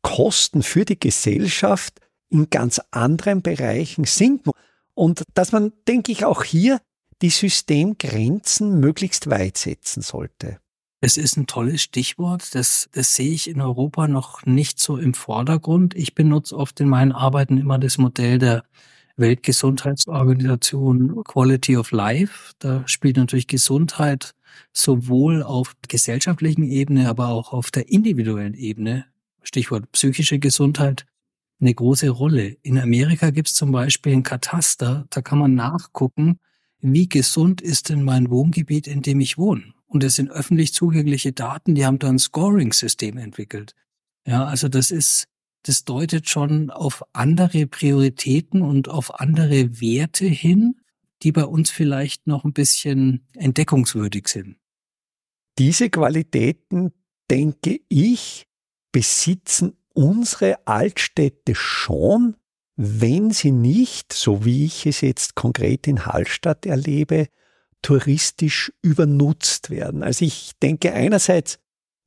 Kosten 0.00 0.62
für 0.62 0.84
die 0.84 0.98
Gesellschaft 0.98 2.00
in 2.30 2.50
ganz 2.50 2.80
anderen 2.90 3.42
Bereichen 3.42 4.04
sinken. 4.04 4.52
Und 4.94 5.24
dass 5.34 5.52
man, 5.52 5.72
denke 5.86 6.12
ich, 6.12 6.24
auch 6.24 6.42
hier 6.42 6.80
die 7.22 7.30
Systemgrenzen 7.30 8.80
möglichst 8.80 9.30
weit 9.30 9.56
setzen 9.56 10.02
sollte. 10.02 10.58
Es 11.00 11.16
ist 11.16 11.36
ein 11.36 11.46
tolles 11.46 11.82
Stichwort. 11.82 12.54
Das, 12.54 12.88
das 12.92 13.14
sehe 13.14 13.32
ich 13.32 13.48
in 13.48 13.60
Europa 13.60 14.06
noch 14.06 14.44
nicht 14.44 14.78
so 14.78 14.96
im 14.96 15.14
Vordergrund. 15.14 15.96
Ich 15.96 16.14
benutze 16.14 16.56
oft 16.56 16.78
in 16.80 16.88
meinen 16.88 17.12
Arbeiten 17.12 17.58
immer 17.58 17.78
das 17.78 17.98
Modell 17.98 18.38
der 18.38 18.64
Weltgesundheitsorganisation 19.16 21.22
Quality 21.24 21.76
of 21.76 21.90
Life. 21.90 22.52
Da 22.58 22.86
spielt 22.86 23.16
natürlich 23.16 23.46
Gesundheit 23.46 24.34
sowohl 24.72 25.42
auf 25.42 25.74
gesellschaftlichen 25.88 26.64
Ebene, 26.64 27.08
aber 27.08 27.28
auch 27.28 27.52
auf 27.52 27.70
der 27.70 27.88
individuellen 27.88 28.54
Ebene, 28.54 29.06
Stichwort 29.42 29.90
psychische 29.92 30.38
Gesundheit, 30.38 31.06
eine 31.60 31.74
große 31.74 32.10
Rolle. 32.10 32.56
In 32.62 32.78
Amerika 32.78 33.30
gibt 33.30 33.48
es 33.48 33.54
zum 33.54 33.72
Beispiel 33.72 34.12
ein 34.12 34.22
Kataster, 34.22 35.06
da 35.10 35.20
kann 35.20 35.38
man 35.38 35.54
nachgucken, 35.54 36.38
wie 36.82 37.08
gesund 37.08 37.60
ist 37.60 37.88
denn 37.88 38.02
mein 38.02 38.30
Wohngebiet, 38.30 38.86
in 38.86 39.02
dem 39.02 39.20
ich 39.20 39.38
wohne. 39.38 39.72
Und 39.86 40.04
es 40.04 40.16
sind 40.16 40.30
öffentlich 40.30 40.74
zugängliche 40.74 41.32
Daten, 41.32 41.74
die 41.74 41.86
haben 41.86 41.98
da 41.98 42.08
ein 42.08 42.18
Scoring-System 42.18 43.18
entwickelt. 43.18 43.74
Ja, 44.26 44.44
also 44.44 44.68
das 44.68 44.90
ist, 44.90 45.28
das 45.64 45.84
deutet 45.84 46.28
schon 46.28 46.70
auf 46.70 47.04
andere 47.12 47.66
Prioritäten 47.66 48.62
und 48.62 48.88
auf 48.88 49.20
andere 49.20 49.80
Werte 49.80 50.26
hin, 50.26 50.80
die 51.22 51.32
bei 51.32 51.44
uns 51.44 51.70
vielleicht 51.70 52.26
noch 52.26 52.44
ein 52.44 52.52
bisschen 52.52 53.26
entdeckungswürdig 53.34 54.28
sind. 54.28 54.56
Diese 55.58 55.90
Qualitäten, 55.90 56.92
denke 57.30 57.80
ich, 57.88 58.48
besitzen 58.90 59.76
unsere 59.94 60.66
Altstädte 60.66 61.54
schon, 61.54 62.36
wenn 62.84 63.30
sie 63.30 63.52
nicht, 63.52 64.12
so 64.12 64.44
wie 64.44 64.64
ich 64.64 64.86
es 64.86 65.02
jetzt 65.02 65.36
konkret 65.36 65.86
in 65.86 66.04
Hallstatt 66.06 66.66
erlebe, 66.66 67.28
touristisch 67.80 68.72
übernutzt 68.82 69.70
werden. 69.70 70.02
Also 70.02 70.24
ich 70.24 70.52
denke 70.60 70.92
einerseits, 70.92 71.58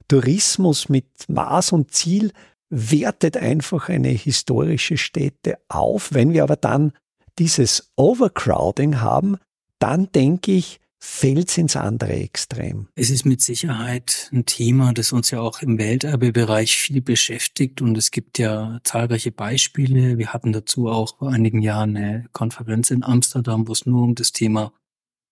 Tourismus 0.07 0.89
mit 0.89 1.07
Maß 1.27 1.71
und 1.71 1.91
Ziel 1.91 2.31
wertet 2.69 3.37
einfach 3.37 3.89
eine 3.89 4.09
historische 4.09 4.97
Stätte 4.97 5.57
auf. 5.69 6.13
Wenn 6.13 6.33
wir 6.33 6.43
aber 6.43 6.57
dann 6.57 6.91
dieses 7.39 7.91
Overcrowding 7.95 9.01
haben, 9.01 9.37
dann 9.79 10.11
denke 10.11 10.51
ich, 10.51 10.79
fällt 11.05 11.57
ins 11.57 11.75
andere 11.75 12.13
Extrem. 12.13 12.87
Es 12.95 13.09
ist 13.09 13.25
mit 13.25 13.41
Sicherheit 13.41 14.29
ein 14.33 14.45
Thema, 14.45 14.91
das 14.91 15.13
uns 15.13 15.31
ja 15.31 15.39
auch 15.39 15.61
im 15.61 15.77
Welterbebereich 15.77 16.75
viel 16.75 17.01
beschäftigt 17.01 17.81
und 17.81 17.95
es 17.97 18.11
gibt 18.11 18.39
ja 18.39 18.79
zahlreiche 18.83 19.31
Beispiele. 19.31 20.17
Wir 20.17 20.33
hatten 20.33 20.51
dazu 20.51 20.89
auch 20.89 21.17
vor 21.17 21.31
einigen 21.31 21.61
Jahren 21.61 21.95
eine 21.95 22.25
Konferenz 22.33 22.91
in 22.91 23.03
Amsterdam, 23.03 23.67
wo 23.67 23.71
es 23.71 23.85
nur 23.85 24.03
um 24.03 24.15
das 24.15 24.31
Thema 24.31 24.73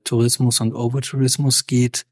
Tourismus 0.03 0.61
und 0.61 0.73
Overtourismus 0.73 1.65
geht. 1.65 2.05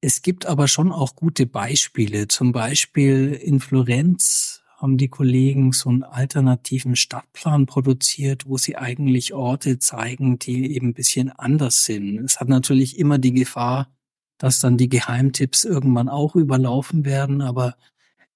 Es 0.00 0.22
gibt 0.22 0.46
aber 0.46 0.68
schon 0.68 0.92
auch 0.92 1.16
gute 1.16 1.46
Beispiele. 1.46 2.28
Zum 2.28 2.52
Beispiel 2.52 3.32
in 3.32 3.58
Florenz 3.60 4.62
haben 4.84 4.98
die 4.98 5.08
Kollegen 5.08 5.72
so 5.72 5.88
einen 5.88 6.02
alternativen 6.02 6.94
Stadtplan 6.94 7.64
produziert, 7.64 8.46
wo 8.46 8.58
sie 8.58 8.76
eigentlich 8.76 9.32
Orte 9.32 9.78
zeigen, 9.78 10.38
die 10.38 10.74
eben 10.76 10.88
ein 10.88 10.94
bisschen 10.94 11.30
anders 11.30 11.84
sind. 11.84 12.18
Es 12.18 12.38
hat 12.38 12.50
natürlich 12.50 12.98
immer 12.98 13.18
die 13.18 13.32
Gefahr, 13.32 13.88
dass 14.36 14.58
dann 14.58 14.76
die 14.76 14.90
Geheimtipps 14.90 15.64
irgendwann 15.64 16.10
auch 16.10 16.36
überlaufen 16.36 17.06
werden, 17.06 17.40
aber 17.40 17.76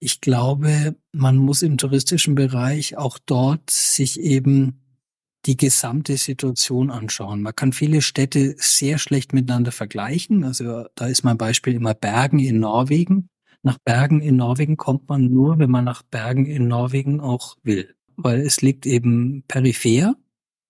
ich 0.01 0.23
glaube, 0.23 0.97
man 1.13 1.37
muss 1.37 1.61
im 1.61 1.77
touristischen 1.77 2.35
Bereich 2.35 2.97
auch 2.97 3.19
dort 3.19 3.69
sich 3.69 4.19
eben 4.19 4.81
die 5.45 5.57
gesamte 5.57 6.17
Situation 6.17 6.91
anschauen. 6.91 7.43
Man 7.43 7.55
kann 7.55 7.75
viele 7.75 8.01
Städte 8.01 8.55
sehr 8.57 8.97
schlecht 8.99 9.35
miteinander 9.35 9.73
vergleichen. 9.73 10.45
Also 10.45 10.87
da 10.95 11.09
ist 11.09 11.25
mein 11.25 11.37
Beispiel 11.37 11.75
immer 11.75 11.95
Bergen 11.95 12.39
in 12.39 12.61
Norwegen. 12.61 13.29
Nach 13.63 13.79
Bergen 13.79 14.21
in 14.21 14.37
Norwegen 14.37 14.77
kommt 14.77 15.09
man 15.09 15.31
nur, 15.31 15.59
wenn 15.59 15.71
man 15.71 15.85
nach 15.85 16.03
Bergen 16.03 16.47
in 16.47 16.69
Norwegen 16.69 17.21
auch 17.21 17.57
will, 17.63 17.95
weil 18.17 18.41
es 18.41 18.63
liegt 18.63 18.87
eben 18.87 19.43
peripher. 19.49 20.15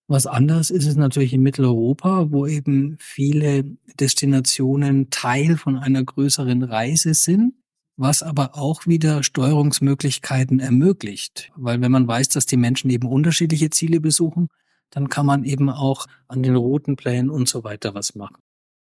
Was 0.06 0.26
anders 0.26 0.70
ist 0.70 0.86
es 0.86 0.96
natürlich 0.96 1.34
in 1.34 1.42
Mitteleuropa, 1.42 2.30
wo 2.30 2.46
eben 2.46 2.96
viele 2.98 3.64
Destinationen 4.00 5.10
Teil 5.10 5.58
von 5.58 5.76
einer 5.76 6.02
größeren 6.02 6.62
Reise 6.62 7.12
sind, 7.12 7.52
was 7.98 8.22
aber 8.22 8.56
auch 8.56 8.86
wieder 8.86 9.22
Steuerungsmöglichkeiten 9.22 10.60
ermöglicht. 10.60 11.50
Weil 11.56 11.82
wenn 11.82 11.92
man 11.92 12.08
weiß, 12.08 12.30
dass 12.30 12.46
die 12.46 12.56
Menschen 12.56 12.90
eben 12.90 13.06
unterschiedliche 13.06 13.68
Ziele 13.68 14.00
besuchen, 14.00 14.48
dann 14.90 15.08
kann 15.08 15.26
man 15.26 15.44
eben 15.44 15.68
auch 15.68 16.06
an 16.26 16.42
den 16.42 16.56
Routenplänen 16.56 17.28
und 17.28 17.48
so 17.48 17.64
weiter 17.64 17.94
was 17.94 18.14
machen. 18.14 18.38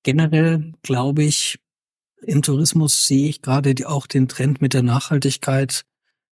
Generell 0.04 0.72
glaube 0.82 1.24
ich, 1.24 1.58
im 2.22 2.42
Tourismus 2.42 3.06
sehe 3.06 3.28
ich 3.28 3.42
gerade 3.42 3.74
auch 3.86 4.06
den 4.06 4.28
Trend 4.28 4.60
mit 4.60 4.74
der 4.74 4.82
Nachhaltigkeit. 4.82 5.84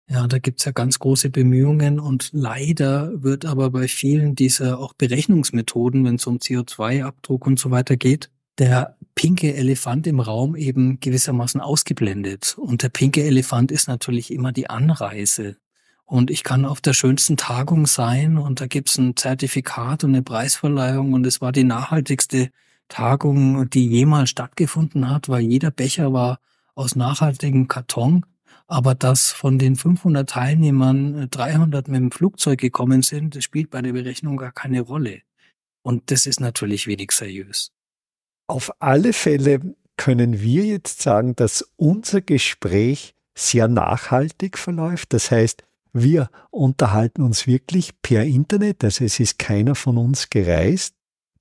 Ja, 0.09 0.27
da 0.27 0.39
gibt's 0.39 0.65
ja 0.65 0.73
ganz 0.73 0.99
große 0.99 1.29
Bemühungen 1.31 2.01
und 2.01 2.31
leider 2.33 3.23
wird 3.23 3.45
aber 3.45 3.71
bei 3.71 3.89
vielen 3.89 4.35
dieser 4.35 4.79
auch 4.79 4.95
Berechnungsmethoden, 4.95 6.05
wenn 6.05 6.15
es 6.15 6.27
um 6.27 6.39
CO2-Abdruck 6.39 7.47
und 7.47 7.59
so 7.59 7.71
weiter 7.71 7.97
geht, 7.97 8.31
der 8.57 8.97
pinke 9.15 9.55
Elefant 9.55 10.07
im 10.07 10.21
Raum 10.21 10.57
eben 10.57 10.99
gewissermaßen 11.01 11.61
ausgeblendet. 11.61 12.57
Und 12.57 12.83
der 12.83 12.89
pinke 12.89 13.23
Elefant 13.23 13.71
ist 13.71 13.87
natürlich 13.87 14.33
immer 14.33 14.53
die 14.53 14.71
Anreise. 14.71 15.57
Und 16.05 16.31
ich 16.31 16.43
kann 16.43 16.65
auf 16.65 16.81
der 16.81 16.95
schönsten 16.95 17.37
Tagung 17.37 17.87
sein 17.87 18.39
und 18.39 18.63
da 18.63 18.67
gibt's 18.67 18.97
ein 18.97 19.15
Zertifikat 19.15 20.05
und 20.05 20.15
eine 20.15 20.23
Preisverleihung 20.23 21.13
und 21.13 21.27
es 21.27 21.43
war 21.43 21.53
die 21.53 21.65
nachhaltigste 21.65 22.49
Tagung, 22.89 23.69
die 23.71 23.87
jemals 23.87 24.31
stattgefunden 24.31 25.11
hat, 25.11 25.29
weil 25.29 25.43
jeder 25.43 25.71
Becher 25.71 26.13
war 26.13 26.41
aus 26.75 26.97
nachhaltigem 26.97 27.69
Karton. 27.69 28.25
Aber 28.67 28.95
dass 28.95 29.31
von 29.31 29.59
den 29.59 29.77
500 29.77 30.29
Teilnehmern 30.29 31.29
300 31.31 31.89
mit 31.89 32.01
dem 32.01 32.11
Flugzeug 32.11 32.59
gekommen 32.59 33.03
sind, 33.03 33.35
das 33.35 33.45
spielt 33.45 33.71
bei 33.71 33.81
der 33.81 33.93
Berechnung 33.93 34.37
gar 34.37 34.53
keine 34.53 34.83
Rolle. 34.83 35.23
Und 35.83 36.11
das 36.11 36.27
ist 36.27 36.41
natürlich 36.41 36.87
wenig 36.87 37.13
seriös. 37.13 37.73
Auf 38.47 38.73
alle 38.79 39.13
Fälle 39.13 39.75
können 39.97 40.41
wir 40.41 40.65
jetzt 40.65 41.03
sagen, 41.03 41.35
dass 41.35 41.71
unser 41.77 42.21
Gespräch 42.21 43.15
sehr 43.35 43.69
nachhaltig 43.69 44.59
verläuft. 44.59 45.13
Das 45.13 45.31
heißt, 45.31 45.65
wir 45.93 46.31
unterhalten 46.51 47.23
uns 47.23 47.47
wirklich 47.47 48.01
per 48.03 48.25
Internet, 48.25 48.85
also 48.85 49.05
es 49.05 49.21
ist 49.21 49.39
keiner 49.39 49.75
von 49.75 49.97
uns 49.97 50.29
gereist. 50.29 50.95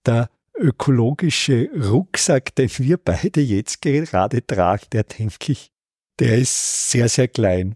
Der 0.05 0.29
ökologische 0.59 1.69
Rucksack, 1.73 2.55
den 2.55 2.69
wir 2.77 2.97
beide 2.97 3.41
jetzt 3.41 3.81
gerade 3.81 4.45
tragen, 4.45 4.85
der 4.91 5.03
denke 5.03 5.51
ich, 5.51 5.71
der 6.19 6.37
ist 6.37 6.89
sehr, 6.89 7.09
sehr 7.09 7.27
klein. 7.27 7.75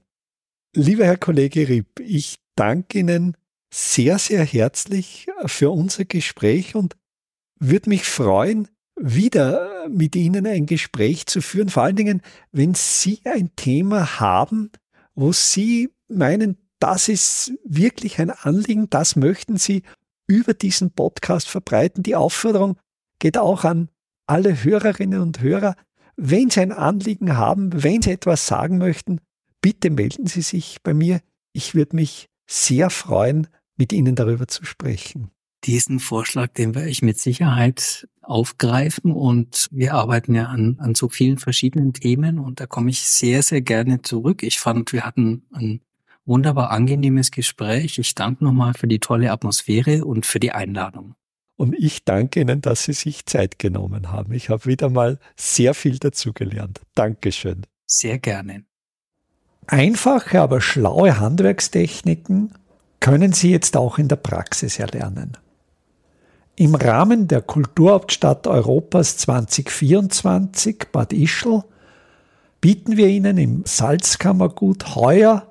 Lieber 0.76 1.06
Herr 1.06 1.18
Kollege 1.18 1.68
Ripp, 1.68 2.00
ich 2.00 2.40
danke 2.56 3.00
Ihnen 3.00 3.38
sehr, 3.74 4.20
sehr 4.20 4.44
herzlich 4.44 5.28
für 5.46 5.70
unser 5.70 6.06
Gespräch 6.06 6.76
und 6.76 6.98
würde 7.60 7.90
mich 7.90 8.04
freuen, 8.04 8.68
wieder 8.96 9.88
mit 9.90 10.16
Ihnen 10.16 10.46
ein 10.46 10.66
Gespräch 10.66 11.26
zu 11.26 11.42
führen. 11.42 11.70
Vor 11.70 11.84
allen 11.84 11.96
Dingen, 11.96 12.22
wenn 12.52 12.74
Sie 12.74 13.22
ein 13.24 13.56
Thema 13.56 14.20
haben, 14.20 14.72
wo 15.16 15.32
Sie 15.32 15.90
meinen, 16.08 16.58
das 16.80 17.08
ist 17.08 17.54
wirklich 17.64 18.20
ein 18.20 18.32
Anliegen, 18.32 18.90
das 18.90 19.16
möchten 19.16 19.58
Sie 19.58 19.84
über 20.32 20.54
diesen 20.54 20.92
Podcast 20.92 21.50
verbreiten. 21.50 22.04
Die 22.04 22.16
Aufforderung 22.16 22.78
geht 23.20 23.38
auch 23.38 23.66
an 23.66 23.90
alle 24.26 24.64
Hörerinnen 24.64 25.20
und 25.20 25.42
Hörer. 25.42 25.76
Wenn 26.16 26.50
Sie 26.50 26.62
ein 26.62 26.72
Anliegen 26.72 27.36
haben, 27.36 27.84
wenn 27.84 28.02
Sie 28.02 28.12
etwas 28.12 28.48
sagen 28.48 28.78
möchten, 28.78 29.20
bitte 29.60 29.90
melden 29.90 30.28
Sie 30.28 30.42
sich 30.42 30.78
bei 30.84 30.94
mir. 30.94 31.20
Ich 31.52 31.76
würde 31.76 31.98
mich 31.98 32.30
sehr 32.50 32.90
freuen, 32.90 33.48
mit 33.76 33.92
Ihnen 33.92 34.16
darüber 34.16 34.48
zu 34.48 34.64
sprechen. 34.64 35.32
Diesen 35.66 36.00
Vorschlag, 36.00 36.54
den 36.54 36.76
werde 36.76 36.90
ich 36.90 37.02
mit 37.02 37.20
Sicherheit 37.20 38.08
aufgreifen 38.22 39.12
und 39.12 39.68
wir 39.72 39.96
arbeiten 39.96 40.34
ja 40.34 40.46
an, 40.46 40.78
an 40.80 40.96
so 40.96 41.10
vielen 41.10 41.40
verschiedenen 41.40 41.92
Themen 41.92 42.40
und 42.40 42.62
da 42.62 42.68
komme 42.68 42.90
ich 42.90 43.02
sehr, 43.02 43.44
sehr 43.44 43.62
gerne 43.62 44.02
zurück. 44.02 44.44
Ich 44.44 44.60
fand, 44.60 44.94
wir 44.94 45.04
hatten 45.04 45.44
ein 45.52 45.82
wunderbar 46.32 46.72
angenehmes 46.72 47.30
Gespräch. 47.30 48.00
Ich 48.00 48.16
danke 48.16 48.46
nochmal 48.46 48.74
für 48.74 48.88
die 48.88 49.00
tolle 49.00 49.32
Atmosphäre 49.32 50.06
und 50.06 50.26
für 50.26 50.40
die 50.40 50.54
Einladung. 50.54 51.16
Und 51.58 51.76
ich 51.78 52.06
danke 52.06 52.40
Ihnen, 52.40 52.62
dass 52.62 52.86
Sie 52.86 52.94
sich 52.94 53.26
Zeit 53.26 53.60
genommen 53.60 54.12
haben. 54.12 54.34
Ich 54.34 54.50
habe 54.50 54.66
wieder 54.66 54.90
mal 54.90 55.20
sehr 55.36 55.74
viel 55.74 56.00
dazugelernt. 56.00 56.80
Dankeschön. 56.96 57.68
Sehr 57.86 58.18
gerne. 58.18 58.64
Einfache, 59.68 60.42
aber 60.42 60.62
schlaue 60.62 61.20
Handwerkstechniken 61.20 62.54
können 63.02 63.34
Sie 63.34 63.52
jetzt 63.52 63.76
auch 63.76 63.98
in 64.00 64.08
der 64.08 64.16
Praxis 64.16 64.80
erlernen. 64.80 65.38
Im 66.56 66.76
Rahmen 66.76 67.28
der 67.28 67.42
Kulturhauptstadt 67.42 68.48
Europas 68.48 69.18
2024 69.18 70.86
Bad 70.92 71.12
Ischl 71.12 71.64
bieten 72.62 72.96
wir 72.96 73.08
Ihnen 73.08 73.38
im 73.38 73.64
Salzkammergut 73.66 74.96
heuer 74.96 75.51